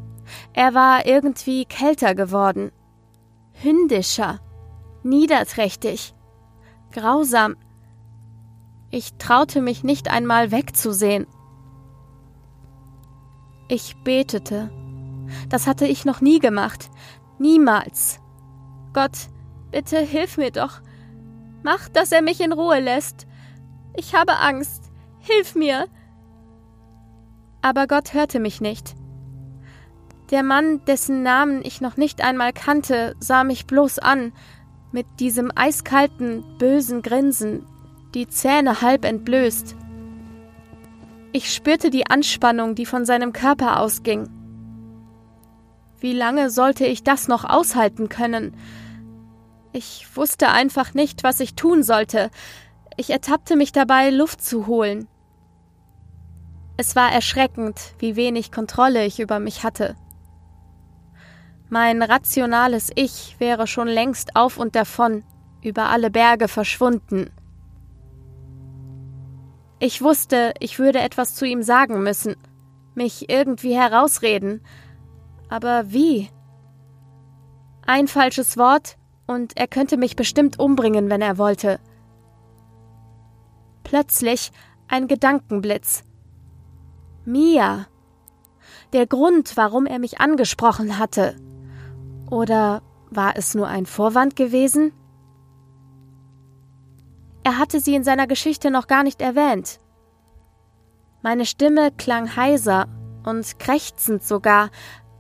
Er 0.53 0.75
war 0.75 1.07
irgendwie 1.07 1.65
kälter 1.65 2.13
geworden, 2.13 2.71
hündischer, 3.53 4.39
niederträchtig, 5.01 6.13
grausam. 6.91 7.55
Ich 8.91 9.15
traute 9.17 9.59
mich 9.59 9.83
nicht 9.83 10.11
einmal 10.11 10.51
wegzusehen. 10.51 11.25
Ich 13.69 13.95
betete. 14.03 14.69
Das 15.49 15.65
hatte 15.65 15.87
ich 15.87 16.05
noch 16.05 16.21
nie 16.21 16.37
gemacht. 16.37 16.91
Niemals. 17.39 18.19
Gott, 18.93 19.29
bitte 19.75 19.99
hilf 19.99 20.37
mir 20.37 20.51
doch. 20.51 20.79
Mach, 21.61 21.89
dass 21.89 22.13
er 22.13 22.21
mich 22.21 22.39
in 22.39 22.53
Ruhe 22.53 22.79
lässt. 22.79 23.27
Ich 23.97 24.15
habe 24.15 24.37
Angst. 24.37 24.89
Hilf 25.19 25.53
mir. 25.53 25.87
Aber 27.61 27.85
Gott 27.85 28.13
hörte 28.13 28.39
mich 28.39 28.61
nicht. 28.61 28.95
Der 30.31 30.43
Mann, 30.43 30.79
dessen 30.85 31.23
Namen 31.23 31.59
ich 31.61 31.81
noch 31.81 31.97
nicht 31.97 32.23
einmal 32.23 32.53
kannte, 32.53 33.17
sah 33.19 33.43
mich 33.43 33.67
bloß 33.67 33.99
an, 33.99 34.31
mit 34.93 35.07
diesem 35.19 35.51
eiskalten, 35.53 36.45
bösen 36.57 37.01
Grinsen, 37.01 37.65
die 38.13 38.29
Zähne 38.29 38.81
halb 38.81 39.03
entblößt. 39.03 39.75
Ich 41.33 41.53
spürte 41.53 41.89
die 41.89 42.07
Anspannung, 42.07 42.75
die 42.75 42.85
von 42.85 43.03
seinem 43.03 43.33
Körper 43.33 43.81
ausging. 43.81 44.29
Wie 45.99 46.13
lange 46.13 46.49
sollte 46.49 46.85
ich 46.85 47.03
das 47.03 47.27
noch 47.27 47.43
aushalten 47.43 48.07
können? 48.07 48.55
Ich 49.75 50.15
wusste 50.15 50.51
einfach 50.51 50.93
nicht, 50.93 51.25
was 51.25 51.41
ich 51.41 51.55
tun 51.55 51.83
sollte. 51.83 52.31
Ich 52.95 53.09
ertappte 53.09 53.57
mich 53.57 53.73
dabei, 53.73 54.09
Luft 54.09 54.41
zu 54.41 54.67
holen. 54.67 55.09
Es 56.77 56.95
war 56.95 57.11
erschreckend, 57.11 57.93
wie 57.99 58.15
wenig 58.15 58.53
Kontrolle 58.53 59.05
ich 59.05 59.19
über 59.19 59.39
mich 59.39 59.65
hatte. 59.65 59.97
Mein 61.67 62.01
rationales 62.01 62.89
Ich 62.95 63.35
wäre 63.39 63.67
schon 63.67 63.89
längst 63.89 64.37
auf 64.37 64.57
und 64.57 64.77
davon, 64.77 65.25
über 65.61 65.89
alle 65.89 66.09
Berge 66.09 66.47
verschwunden. 66.47 67.29
Ich 69.79 70.01
wusste, 70.01 70.53
ich 70.61 70.79
würde 70.79 70.99
etwas 70.99 71.35
zu 71.35 71.43
ihm 71.43 71.63
sagen 71.63 72.01
müssen, 72.01 72.37
mich 72.93 73.29
irgendwie 73.29 73.75
herausreden, 73.75 74.65
aber 75.49 75.91
wie? 75.91 76.29
Ein 77.85 78.07
falsches 78.07 78.55
Wort 78.55 78.95
und 79.27 79.57
er 79.57 79.67
könnte 79.67 79.97
mich 79.97 80.15
bestimmt 80.15 80.59
umbringen, 80.59 81.09
wenn 81.09 81.21
er 81.21 81.37
wollte. 81.37 81.79
Plötzlich 83.83 84.51
ein 84.87 85.07
Gedankenblitz. 85.07 86.03
Mia. 87.25 87.87
Der 88.93 89.07
Grund, 89.07 89.57
warum 89.57 89.85
er 89.85 89.99
mich 89.99 90.19
angesprochen 90.19 90.99
hatte. 90.99 91.35
Oder 92.29 92.81
war 93.09 93.35
es 93.35 93.55
nur 93.55 93.67
ein 93.67 93.85
Vorwand 93.85 94.35
gewesen? 94.35 94.93
Er 97.43 97.57
hatte 97.59 97.79
sie 97.79 97.95
in 97.95 98.03
seiner 98.03 98.27
Geschichte 98.27 98.71
noch 98.71 98.87
gar 98.87 99.03
nicht 99.03 99.21
erwähnt. 99.21 99.79
Meine 101.21 101.45
Stimme 101.45 101.91
klang 101.91 102.35
heiser 102.35 102.87
und 103.23 103.59
krächzend 103.59 104.23
sogar, 104.23 104.69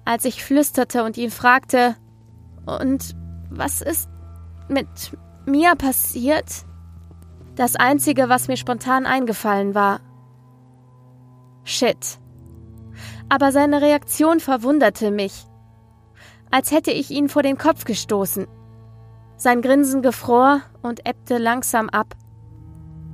als 0.05 0.25
ich 0.25 0.43
flüsterte 0.43 1.03
und 1.03 1.17
ihn 1.17 1.31
fragte, 1.31 1.95
und 2.65 3.15
was 3.49 3.81
ist 3.81 4.09
mit 4.67 4.87
mir 5.45 5.75
passiert? 5.75 6.65
Das 7.55 7.75
Einzige, 7.75 8.29
was 8.29 8.47
mir 8.47 8.57
spontan 8.57 9.05
eingefallen 9.05 9.75
war. 9.75 10.01
Shit. 11.63 12.19
Aber 13.29 13.51
seine 13.51 13.81
Reaktion 13.81 14.39
verwunderte 14.39 15.09
mich. 15.09 15.45
Als 16.51 16.71
hätte 16.71 16.91
ich 16.91 17.11
ihn 17.11 17.29
vor 17.29 17.43
den 17.43 17.57
Kopf 17.57 17.85
gestoßen. 17.85 18.47
Sein 19.37 19.61
Grinsen 19.61 20.01
gefror 20.01 20.61
und 20.81 21.05
ebbte 21.05 21.37
langsam 21.37 21.89
ab. 21.89 22.15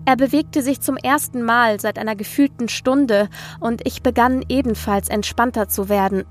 Er 0.06 0.16
bewegte 0.16 0.62
sich 0.62 0.82
zum 0.82 0.98
ersten 0.98 1.44
Mal 1.44 1.80
seit 1.80 2.00
einer 2.00 2.16
gefühlten 2.16 2.68
Stunde 2.68 3.30
und 3.60 3.86
ich 3.88 4.02
begann 4.02 4.44
ebenfalls 4.50 5.10
entspannter 5.10 5.68
zu 5.68 5.90
werden. 5.90 6.26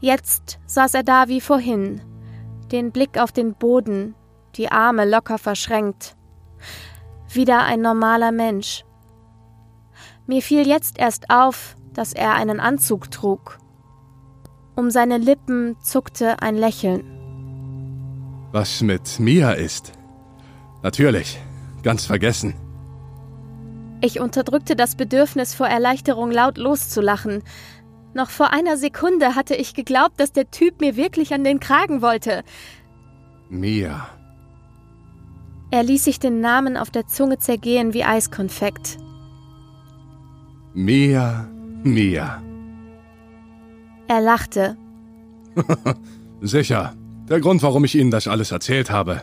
Jetzt 0.00 0.58
saß 0.66 0.94
er 0.94 1.02
da 1.02 1.28
wie 1.28 1.40
vorhin, 1.40 2.00
den 2.72 2.90
Blick 2.90 3.18
auf 3.18 3.32
den 3.32 3.54
Boden, 3.54 4.14
die 4.56 4.70
Arme 4.70 5.08
locker 5.08 5.38
verschränkt. 5.38 6.16
Wieder 7.30 7.62
ein 7.64 7.80
normaler 7.80 8.32
Mensch. 8.32 8.84
Mir 10.26 10.42
fiel 10.42 10.66
jetzt 10.66 10.98
erst 10.98 11.30
auf, 11.30 11.76
dass 11.92 12.12
er 12.12 12.34
einen 12.34 12.60
Anzug 12.60 13.10
trug. 13.10 13.58
Um 14.74 14.90
seine 14.90 15.18
Lippen 15.18 15.76
zuckte 15.82 16.40
ein 16.40 16.56
Lächeln. 16.56 17.04
Was 18.52 18.80
mit 18.82 19.18
Mia 19.18 19.52
ist? 19.52 19.92
Natürlich, 20.82 21.38
ganz 21.82 22.06
vergessen. 22.06 22.54
Ich 24.00 24.18
unterdrückte 24.18 24.74
das 24.74 24.96
Bedürfnis 24.96 25.54
vor 25.54 25.68
Erleichterung 25.68 26.30
laut 26.30 26.58
loszulachen. 26.58 27.42
Noch 28.14 28.30
vor 28.30 28.52
einer 28.52 28.76
Sekunde 28.76 29.34
hatte 29.34 29.54
ich 29.54 29.74
geglaubt, 29.74 30.20
dass 30.20 30.32
der 30.32 30.50
Typ 30.50 30.80
mir 30.80 30.96
wirklich 30.96 31.32
an 31.32 31.44
den 31.44 31.60
Kragen 31.60 32.02
wollte. 32.02 32.42
Mia. 33.48 34.08
Er 35.70 35.82
ließ 35.82 36.04
sich 36.04 36.20
den 36.20 36.40
Namen 36.40 36.76
auf 36.76 36.90
der 36.90 37.06
Zunge 37.06 37.38
zergehen 37.38 37.94
wie 37.94 38.04
Eiskonfekt. 38.04 38.98
Mia, 40.74 41.48
Mia. 41.82 42.42
Er 44.08 44.20
lachte. 44.20 44.76
Sicher. 46.42 46.94
Der 47.28 47.40
Grund, 47.40 47.62
warum 47.62 47.84
ich 47.84 47.94
Ihnen 47.94 48.10
das 48.10 48.28
alles 48.28 48.50
erzählt 48.50 48.90
habe. 48.90 49.22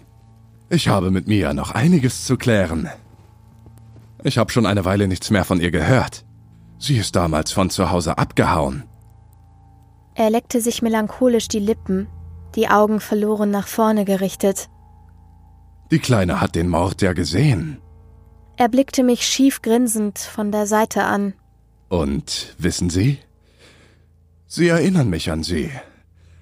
Ich 0.69 0.87
habe 0.87 1.11
mit 1.11 1.27
Mia 1.27 1.53
noch 1.53 1.71
einiges 1.71 2.25
zu 2.25 2.37
klären. 2.37 2.89
Ich 4.23 4.37
habe 4.37 4.51
schon 4.51 4.65
eine 4.65 4.85
Weile 4.85 5.07
nichts 5.07 5.29
mehr 5.29 5.45
von 5.45 5.59
ihr 5.59 5.71
gehört. 5.71 6.25
Sie 6.79 6.97
ist 6.97 7.15
damals 7.15 7.51
von 7.51 7.69
zu 7.69 7.91
Hause 7.91 8.17
abgehauen. 8.17 8.83
Er 10.15 10.29
leckte 10.29 10.61
sich 10.61 10.81
melancholisch 10.81 11.47
die 11.49 11.59
Lippen, 11.59 12.07
die 12.55 12.69
Augen 12.69 12.99
verloren 12.99 13.51
nach 13.51 13.67
vorne 13.67 14.05
gerichtet. 14.05 14.69
Die 15.91 15.99
Kleine 15.99 16.41
hat 16.41 16.55
den 16.55 16.69
Mord 16.69 17.01
ja 17.01 17.13
gesehen. 17.13 17.79
Er 18.57 18.69
blickte 18.69 19.03
mich 19.03 19.25
schief 19.25 19.61
grinsend 19.61 20.19
von 20.19 20.51
der 20.51 20.67
Seite 20.67 21.03
an. 21.03 21.33
Und 21.89 22.55
wissen 22.57 22.89
Sie? 22.89 23.19
Sie 24.47 24.67
erinnern 24.67 25.09
mich 25.09 25.31
an 25.31 25.43
Sie. 25.43 25.71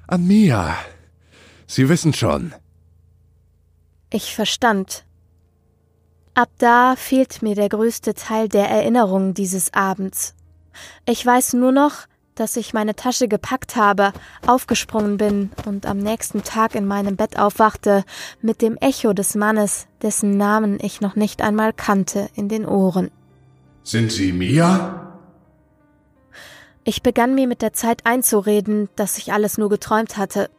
An 0.07 0.25
Mia. 0.25 0.75
Sie 1.67 1.89
wissen 1.89 2.13
schon. 2.13 2.53
Ich 4.09 4.33
verstand. 4.33 5.05
Ab 6.37 6.51
da 6.59 6.95
fehlt 6.95 7.41
mir 7.41 7.55
der 7.55 7.67
größte 7.67 8.13
Teil 8.13 8.47
der 8.47 8.69
Erinnerung 8.69 9.33
dieses 9.33 9.73
Abends. 9.73 10.35
Ich 11.07 11.25
weiß 11.25 11.53
nur 11.53 11.71
noch, 11.71 12.05
dass 12.35 12.57
ich 12.57 12.75
meine 12.75 12.95
Tasche 12.95 13.27
gepackt 13.27 13.75
habe, 13.75 14.13
aufgesprungen 14.45 15.17
bin 15.17 15.49
und 15.65 15.87
am 15.87 15.97
nächsten 15.97 16.43
Tag 16.43 16.75
in 16.75 16.85
meinem 16.85 17.15
Bett 17.15 17.39
aufwachte, 17.39 18.03
mit 18.39 18.61
dem 18.61 18.77
Echo 18.77 19.13
des 19.13 19.33
Mannes, 19.33 19.87
dessen 20.03 20.37
Namen 20.37 20.77
ich 20.79 21.01
noch 21.01 21.15
nicht 21.15 21.41
einmal 21.41 21.73
kannte, 21.73 22.29
in 22.35 22.49
den 22.49 22.67
Ohren. 22.67 23.09
Sind 23.81 24.11
Sie 24.11 24.31
Mia? 24.31 25.17
Ich 26.83 27.01
begann 27.01 27.33
mir 27.33 27.47
mit 27.47 27.63
der 27.63 27.73
Zeit 27.73 28.05
einzureden, 28.05 28.89
dass 28.95 29.17
ich 29.17 29.33
alles 29.33 29.57
nur 29.57 29.69
geträumt 29.69 30.17
hatte. 30.17 30.51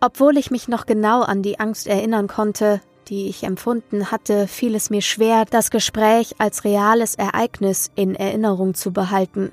Obwohl 0.00 0.36
ich 0.36 0.50
mich 0.50 0.68
noch 0.68 0.84
genau 0.84 1.22
an 1.22 1.42
die 1.42 1.58
Angst 1.58 1.86
erinnern 1.86 2.28
konnte, 2.28 2.82
die 3.08 3.28
ich 3.28 3.44
empfunden 3.44 4.10
hatte, 4.10 4.46
fiel 4.46 4.74
es 4.74 4.90
mir 4.90 5.02
schwer, 5.02 5.44
das 5.44 5.70
Gespräch 5.70 6.34
als 6.38 6.64
reales 6.64 7.14
Ereignis 7.14 7.90
in 7.94 8.14
Erinnerung 8.14 8.74
zu 8.74 8.92
behalten. 8.92 9.52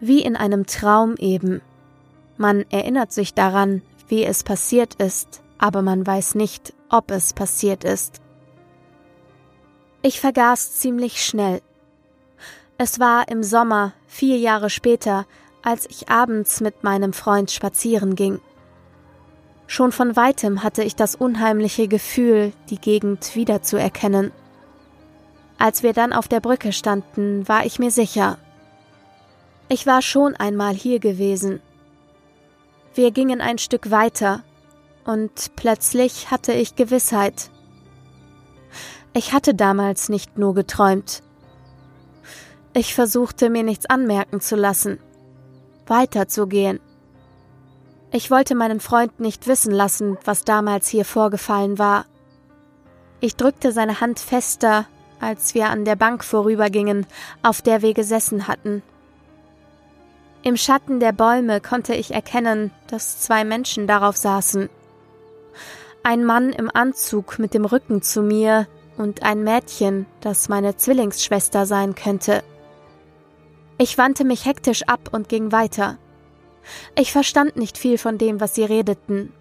Wie 0.00 0.22
in 0.22 0.36
einem 0.36 0.66
Traum 0.66 1.14
eben. 1.18 1.60
Man 2.36 2.64
erinnert 2.70 3.12
sich 3.12 3.34
daran, 3.34 3.82
wie 4.08 4.24
es 4.24 4.44
passiert 4.44 4.94
ist, 4.94 5.42
aber 5.58 5.82
man 5.82 6.06
weiß 6.06 6.34
nicht, 6.34 6.72
ob 6.88 7.10
es 7.10 7.32
passiert 7.32 7.84
ist. 7.84 8.20
Ich 10.02 10.20
vergaß 10.20 10.74
ziemlich 10.74 11.24
schnell. 11.24 11.60
Es 12.78 13.00
war 13.00 13.28
im 13.28 13.42
Sommer, 13.42 13.92
vier 14.06 14.38
Jahre 14.38 14.70
später, 14.70 15.26
als 15.62 15.86
ich 15.90 16.08
abends 16.08 16.60
mit 16.60 16.84
meinem 16.84 17.12
Freund 17.12 17.50
spazieren 17.50 18.14
ging. 18.14 18.40
Schon 19.70 19.92
von 19.92 20.16
weitem 20.16 20.62
hatte 20.64 20.82
ich 20.82 20.96
das 20.96 21.14
unheimliche 21.14 21.88
Gefühl, 21.88 22.54
die 22.70 22.80
Gegend 22.80 23.36
wiederzuerkennen. 23.36 24.32
Als 25.58 25.82
wir 25.82 25.92
dann 25.92 26.14
auf 26.14 26.26
der 26.26 26.40
Brücke 26.40 26.72
standen, 26.72 27.46
war 27.46 27.66
ich 27.66 27.78
mir 27.78 27.90
sicher. 27.90 28.38
Ich 29.68 29.86
war 29.86 30.00
schon 30.00 30.34
einmal 30.34 30.74
hier 30.74 31.00
gewesen. 31.00 31.60
Wir 32.94 33.10
gingen 33.10 33.42
ein 33.42 33.58
Stück 33.58 33.90
weiter, 33.90 34.42
und 35.04 35.52
plötzlich 35.54 36.30
hatte 36.30 36.52
ich 36.52 36.74
Gewissheit. 36.74 37.50
Ich 39.12 39.34
hatte 39.34 39.54
damals 39.54 40.08
nicht 40.08 40.38
nur 40.38 40.54
geträumt. 40.54 41.22
Ich 42.72 42.94
versuchte 42.94 43.50
mir 43.50 43.64
nichts 43.64 43.84
anmerken 43.84 44.40
zu 44.40 44.56
lassen, 44.56 44.98
weiterzugehen. 45.86 46.80
Ich 48.10 48.30
wollte 48.30 48.54
meinen 48.54 48.80
Freund 48.80 49.20
nicht 49.20 49.46
wissen 49.46 49.72
lassen, 49.72 50.16
was 50.24 50.44
damals 50.44 50.88
hier 50.88 51.04
vorgefallen 51.04 51.78
war. 51.78 52.06
Ich 53.20 53.36
drückte 53.36 53.72
seine 53.72 54.00
Hand 54.00 54.18
fester, 54.18 54.86
als 55.20 55.54
wir 55.54 55.68
an 55.68 55.84
der 55.84 55.96
Bank 55.96 56.24
vorübergingen, 56.24 57.06
auf 57.42 57.60
der 57.60 57.82
wir 57.82 57.92
gesessen 57.92 58.48
hatten. 58.48 58.82
Im 60.42 60.56
Schatten 60.56 61.00
der 61.00 61.12
Bäume 61.12 61.60
konnte 61.60 61.94
ich 61.94 62.12
erkennen, 62.14 62.70
dass 62.86 63.20
zwei 63.20 63.44
Menschen 63.44 63.86
darauf 63.86 64.16
saßen. 64.16 64.70
Ein 66.02 66.24
Mann 66.24 66.50
im 66.50 66.70
Anzug 66.72 67.38
mit 67.38 67.52
dem 67.52 67.64
Rücken 67.64 68.00
zu 68.00 68.22
mir 68.22 68.68
und 68.96 69.22
ein 69.22 69.42
Mädchen, 69.42 70.06
das 70.20 70.48
meine 70.48 70.76
Zwillingsschwester 70.76 71.66
sein 71.66 71.94
könnte. 71.94 72.42
Ich 73.76 73.98
wandte 73.98 74.24
mich 74.24 74.46
hektisch 74.46 74.84
ab 74.84 75.10
und 75.12 75.28
ging 75.28 75.52
weiter. 75.52 75.98
Ich 76.94 77.12
verstand 77.12 77.56
nicht 77.56 77.78
viel 77.78 77.98
von 77.98 78.18
dem, 78.18 78.40
was 78.40 78.54
sie 78.54 78.64
redeten, 78.64 79.32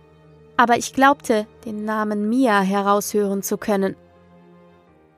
aber 0.58 0.78
ich 0.78 0.94
glaubte, 0.94 1.48
den 1.66 1.86
Namen 1.86 2.28
Mia 2.30 2.62
heraushören 2.62 3.44
zu 3.44 3.58
können. 3.58 3.96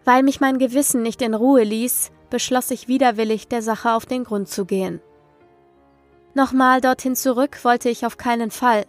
Weil 0.03 0.23
mich 0.23 0.41
mein 0.41 0.59
Gewissen 0.59 1.01
nicht 1.01 1.21
in 1.21 1.33
Ruhe 1.33 1.63
ließ, 1.63 2.11
beschloss 2.29 2.71
ich 2.71 2.87
widerwillig, 2.87 3.47
der 3.47 3.61
Sache 3.61 3.93
auf 3.93 4.05
den 4.05 4.23
Grund 4.23 4.49
zu 4.49 4.65
gehen. 4.65 5.01
Nochmal 6.33 6.81
dorthin 6.81 7.15
zurück 7.15 7.59
wollte 7.63 7.89
ich 7.89 8.05
auf 8.05 8.17
keinen 8.17 8.51
Fall. 8.51 8.85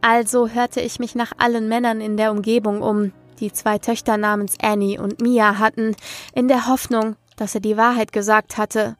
Also 0.00 0.48
hörte 0.48 0.80
ich 0.80 0.98
mich 0.98 1.14
nach 1.14 1.32
allen 1.38 1.68
Männern 1.68 2.00
in 2.00 2.16
der 2.16 2.30
Umgebung 2.30 2.80
um, 2.82 3.12
die 3.40 3.52
zwei 3.52 3.78
Töchter 3.78 4.16
namens 4.16 4.54
Annie 4.62 5.00
und 5.00 5.20
Mia 5.20 5.58
hatten, 5.58 5.94
in 6.34 6.48
der 6.48 6.68
Hoffnung, 6.68 7.16
dass 7.36 7.54
er 7.54 7.60
die 7.60 7.76
Wahrheit 7.76 8.12
gesagt 8.12 8.56
hatte. 8.56 8.96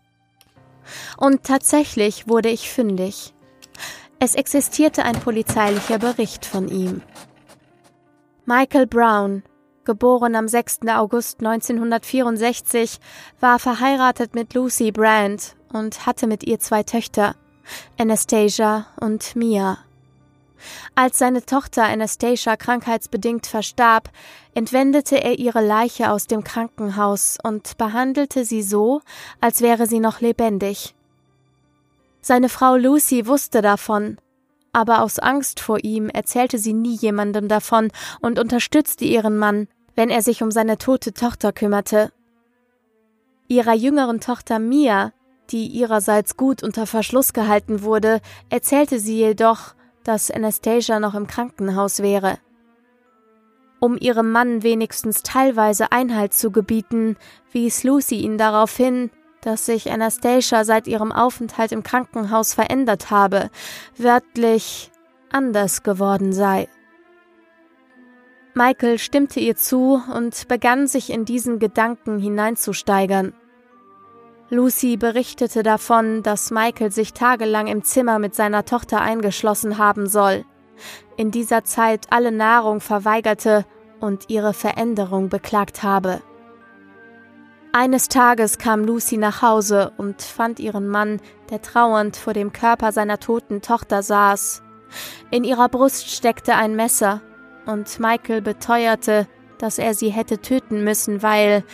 Und 1.17 1.45
tatsächlich 1.45 2.29
wurde 2.29 2.49
ich 2.49 2.71
fündig. 2.71 3.35
Es 4.19 4.35
existierte 4.35 5.05
ein 5.05 5.21
polizeilicher 5.21 5.99
Bericht 5.99 6.47
von 6.47 6.69
ihm. 6.69 7.03
Michael 8.47 8.87
Brown, 8.87 9.43
geboren 9.85 10.37
am 10.37 10.49
6. 10.49 10.81
August 10.89 11.41
1964, 11.41 12.99
war 13.41 13.59
verheiratet 13.59 14.35
mit 14.35 14.55
Lucy 14.55 14.93
Brand 14.93 15.57
und 15.73 16.07
hatte 16.07 16.27
mit 16.27 16.45
ihr 16.45 16.59
zwei 16.61 16.83
Töchter, 16.83 17.35
Anastasia 17.99 18.87
und 19.01 19.37
Mia. 19.37 19.79
Als 20.95 21.19
seine 21.19 21.45
Tochter 21.45 21.85
Anastasia 21.85 22.57
krankheitsbedingt 22.57 23.47
verstarb, 23.47 24.11
entwendete 24.55 25.23
er 25.23 25.39
ihre 25.39 25.65
Leiche 25.65 26.11
aus 26.11 26.27
dem 26.27 26.45
Krankenhaus 26.45 27.39
und 27.43 27.77
behandelte 27.77 28.45
sie 28.45 28.63
so, 28.63 29.01
als 29.41 29.61
wäre 29.61 29.87
sie 29.87 30.01
noch 30.01 30.21
lebendig. 30.21 30.95
Seine 32.21 32.49
Frau 32.49 32.77
Lucy 32.77 33.27
wusste 33.27 33.63
davon, 33.63 34.19
aber 34.73 35.03
aus 35.03 35.19
Angst 35.19 35.61
vor 35.61 35.83
ihm 35.85 36.09
erzählte 36.09 36.59
sie 36.59 36.73
nie 36.73 36.97
jemandem 36.97 37.49
davon 37.49 37.91
und 38.21 38.39
unterstützte 38.39 39.05
ihren 39.05 39.39
Mann, 39.39 39.69
wenn 39.95 40.11
er 40.11 40.23
sich 40.23 40.43
um 40.43 40.51
seine 40.51 40.77
tote 40.77 41.15
Tochter 41.15 41.53
kümmerte. 41.53 42.13
Ihrer 43.49 43.75
jüngeren 43.75 44.21
Tochter 44.21 44.59
Mia, 44.59 45.13
die 45.51 45.67
ihrerseits 45.67 46.37
gut 46.37 46.63
unter 46.63 46.87
Verschluss 46.87 47.33
gehalten 47.33 47.83
wurde, 47.83 48.21
erzählte 48.51 48.99
sie 48.99 49.17
jedoch, 49.17 49.75
dass 50.07 50.31
Anastasia 50.31 51.01
noch 51.01 51.15
im 51.15 51.27
Krankenhaus 51.27 52.01
wäre. 52.01 52.39
Um 53.81 53.99
ihrem 53.99 54.31
Mann 54.31 54.63
wenigstens 54.63 55.23
teilweise 55.23 55.93
Einhalt 55.93 56.33
zu 56.33 56.51
gebieten, 56.51 57.17
wies 57.53 57.85
Lucy 57.85 58.21
ihn 58.21 58.39
darauf 58.39 58.77
hin, 58.77 59.11
dass 59.43 59.67
sich 59.67 59.91
Anastasia 59.91 60.65
seit 60.65 60.87
ihrem 60.87 61.13
Aufenthalt 61.13 61.73
im 61.73 61.83
Krankenhaus 61.83 62.55
verändert 62.55 63.11
habe, 63.11 63.51
wörtlich 63.97 64.91
anders 65.31 65.83
geworden 65.83 66.33
sei. 66.33 66.69
Michael 68.55 68.99
stimmte 68.99 69.39
ihr 69.41 69.57
zu 69.57 70.03
und 70.15 70.49
begann 70.49 70.87
sich 70.87 71.11
in 71.11 71.25
diesen 71.25 71.59
Gedanken 71.59 72.19
hineinzusteigern. 72.19 73.35
Lucy 74.49 74.97
berichtete 74.97 75.63
davon, 75.63 76.23
dass 76.23 76.53
Michael 76.53 76.93
sich 76.93 77.13
tagelang 77.13 77.67
im 77.67 77.83
Zimmer 77.83 78.19
mit 78.19 78.35
seiner 78.35 78.65
Tochter 78.65 79.01
eingeschlossen 79.01 79.79
haben 79.79 80.07
soll, 80.07 80.45
in 81.17 81.33
dieser 81.33 81.65
Zeit 81.65 82.07
alle 82.11 82.31
Nahrung 82.31 82.81
verweigerte 82.81 83.65
und 83.99 84.31
ihre 84.31 84.55
Veränderung 84.55 85.29
beklagt 85.29 85.83
habe. 85.83 86.21
Eines 87.73 88.09
Tages 88.09 88.59
kam 88.59 88.85
Lucy 88.85 89.17
nach 89.17 89.43
Hause 89.43 89.93
und 89.97 90.23
fand 90.23 90.61
ihren 90.61 90.87
Mann, 90.89 91.21
der 91.51 91.61
trauernd 91.61 92.17
vor 92.17 92.33
dem 92.33 92.53
Körper 92.53 92.93
seiner 92.93 93.19
toten 93.19 93.63
Tochter 93.63 94.03
saß. 94.03 94.63
In 95.31 95.45
ihrer 95.45 95.69
Brust 95.69 96.09
steckte 96.09 96.55
ein 96.55 96.77
Messer, 96.77 97.21
und 97.67 97.99
Michael 97.99 98.43
beteuerte, 98.43 99.27
dass 99.59 99.79
er 99.79 99.95
sie 99.95 100.11
hätte 100.11 100.39
töten 100.39 100.85
müssen, 100.85 101.23
weil 101.23 101.65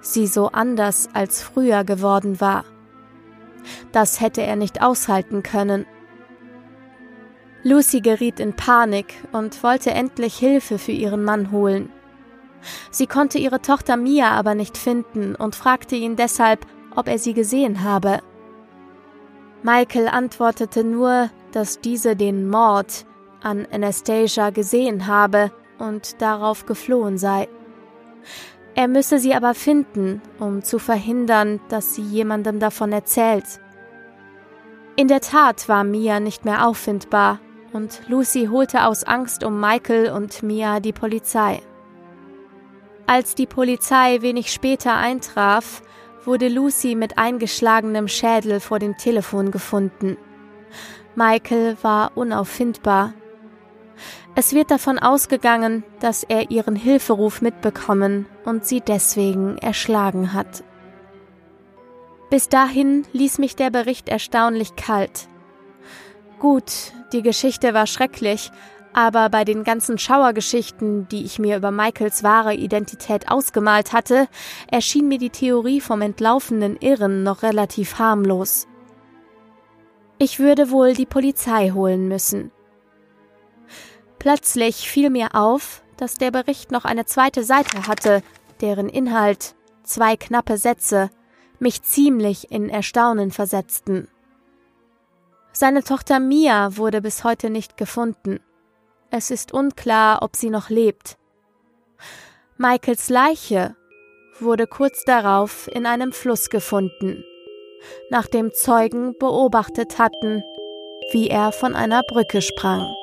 sie 0.00 0.26
so 0.26 0.48
anders 0.48 1.08
als 1.12 1.42
früher 1.42 1.84
geworden 1.84 2.40
war. 2.40 2.64
Das 3.92 4.20
hätte 4.20 4.42
er 4.42 4.56
nicht 4.56 4.82
aushalten 4.82 5.42
können. 5.42 5.86
Lucy 7.62 8.00
geriet 8.00 8.40
in 8.40 8.54
Panik 8.54 9.14
und 9.32 9.62
wollte 9.62 9.90
endlich 9.90 10.36
Hilfe 10.36 10.78
für 10.78 10.92
ihren 10.92 11.22
Mann 11.22 11.50
holen. 11.50 11.90
Sie 12.90 13.06
konnte 13.06 13.38
ihre 13.38 13.60
Tochter 13.60 13.96
Mia 13.96 14.30
aber 14.30 14.54
nicht 14.54 14.78
finden 14.78 15.34
und 15.34 15.54
fragte 15.54 15.96
ihn 15.96 16.16
deshalb, 16.16 16.66
ob 16.94 17.08
er 17.08 17.18
sie 17.18 17.34
gesehen 17.34 17.82
habe. 17.82 18.20
Michael 19.62 20.08
antwortete 20.08 20.84
nur, 20.84 21.30
dass 21.52 21.80
diese 21.80 22.16
den 22.16 22.48
Mord 22.48 23.04
an 23.42 23.66
Anastasia 23.70 24.50
gesehen 24.50 25.06
habe 25.06 25.50
und 25.78 26.20
darauf 26.20 26.66
geflohen 26.66 27.18
sei. 27.18 27.48
Er 28.74 28.88
müsse 28.88 29.18
sie 29.18 29.34
aber 29.34 29.54
finden, 29.54 30.22
um 30.38 30.62
zu 30.62 30.78
verhindern, 30.78 31.60
dass 31.68 31.94
sie 31.94 32.02
jemandem 32.02 32.60
davon 32.60 32.92
erzählt. 32.92 33.44
In 34.96 35.08
der 35.08 35.20
Tat 35.20 35.68
war 35.68 35.84
Mia 35.84 36.20
nicht 36.20 36.44
mehr 36.44 36.66
auffindbar, 36.66 37.40
und 37.72 38.02
Lucy 38.08 38.46
holte 38.50 38.84
aus 38.84 39.04
Angst 39.04 39.44
um 39.44 39.60
Michael 39.60 40.10
und 40.10 40.42
Mia 40.42 40.80
die 40.80 40.92
Polizei. 40.92 41.62
Als 43.06 43.34
die 43.34 43.46
Polizei 43.46 44.22
wenig 44.22 44.52
später 44.52 44.96
eintraf, 44.96 45.82
wurde 46.24 46.48
Lucy 46.48 46.94
mit 46.94 47.18
eingeschlagenem 47.18 48.08
Schädel 48.08 48.60
vor 48.60 48.78
dem 48.78 48.96
Telefon 48.96 49.50
gefunden. 49.50 50.16
Michael 51.14 51.76
war 51.82 52.12
unauffindbar 52.14 53.14
es 54.34 54.54
wird 54.54 54.70
davon 54.70 54.98
ausgegangen, 54.98 55.84
dass 56.00 56.22
er 56.22 56.50
ihren 56.50 56.76
Hilferuf 56.76 57.42
mitbekommen 57.42 58.26
und 58.44 58.64
sie 58.64 58.80
deswegen 58.80 59.58
erschlagen 59.58 60.32
hat. 60.32 60.64
Bis 62.30 62.48
dahin 62.48 63.04
ließ 63.12 63.38
mich 63.38 63.56
der 63.56 63.70
Bericht 63.70 64.08
erstaunlich 64.08 64.76
kalt. 64.76 65.28
Gut, 66.38 66.92
die 67.12 67.22
Geschichte 67.22 67.74
war 67.74 67.86
schrecklich, 67.86 68.52
aber 68.92 69.28
bei 69.30 69.44
den 69.44 69.64
ganzen 69.64 69.98
Schauergeschichten, 69.98 71.08
die 71.08 71.24
ich 71.24 71.38
mir 71.38 71.56
über 71.56 71.70
Michaels 71.70 72.22
wahre 72.22 72.54
Identität 72.54 73.30
ausgemalt 73.30 73.92
hatte, 73.92 74.28
erschien 74.70 75.08
mir 75.08 75.18
die 75.18 75.30
Theorie 75.30 75.80
vom 75.80 76.02
entlaufenen 76.02 76.76
Irren 76.76 77.22
noch 77.22 77.42
relativ 77.42 77.98
harmlos. 77.98 78.66
Ich 80.18 80.38
würde 80.38 80.70
wohl 80.70 80.94
die 80.94 81.06
Polizei 81.06 81.70
holen 81.70 82.08
müssen. 82.08 82.52
Plötzlich 84.20 84.88
fiel 84.88 85.08
mir 85.08 85.34
auf, 85.34 85.82
dass 85.96 86.14
der 86.14 86.30
Bericht 86.30 86.70
noch 86.70 86.84
eine 86.84 87.06
zweite 87.06 87.42
Seite 87.42 87.86
hatte, 87.88 88.22
deren 88.60 88.90
Inhalt, 88.90 89.54
zwei 89.82 90.16
knappe 90.16 90.58
Sätze, 90.58 91.10
mich 91.58 91.82
ziemlich 91.82 92.52
in 92.52 92.68
Erstaunen 92.68 93.30
versetzten. 93.30 94.08
Seine 95.52 95.82
Tochter 95.82 96.20
Mia 96.20 96.76
wurde 96.76 97.00
bis 97.00 97.24
heute 97.24 97.48
nicht 97.48 97.78
gefunden. 97.78 98.40
Es 99.10 99.30
ist 99.30 99.52
unklar, 99.52 100.22
ob 100.22 100.36
sie 100.36 100.50
noch 100.50 100.68
lebt. 100.68 101.16
Michaels 102.58 103.08
Leiche 103.08 103.74
wurde 104.38 104.66
kurz 104.66 105.02
darauf 105.04 105.66
in 105.68 105.86
einem 105.86 106.12
Fluss 106.12 106.50
gefunden, 106.50 107.24
nachdem 108.10 108.52
Zeugen 108.52 109.16
beobachtet 109.18 109.98
hatten, 109.98 110.42
wie 111.10 111.28
er 111.28 111.52
von 111.52 111.74
einer 111.74 112.02
Brücke 112.02 112.42
sprang. 112.42 112.94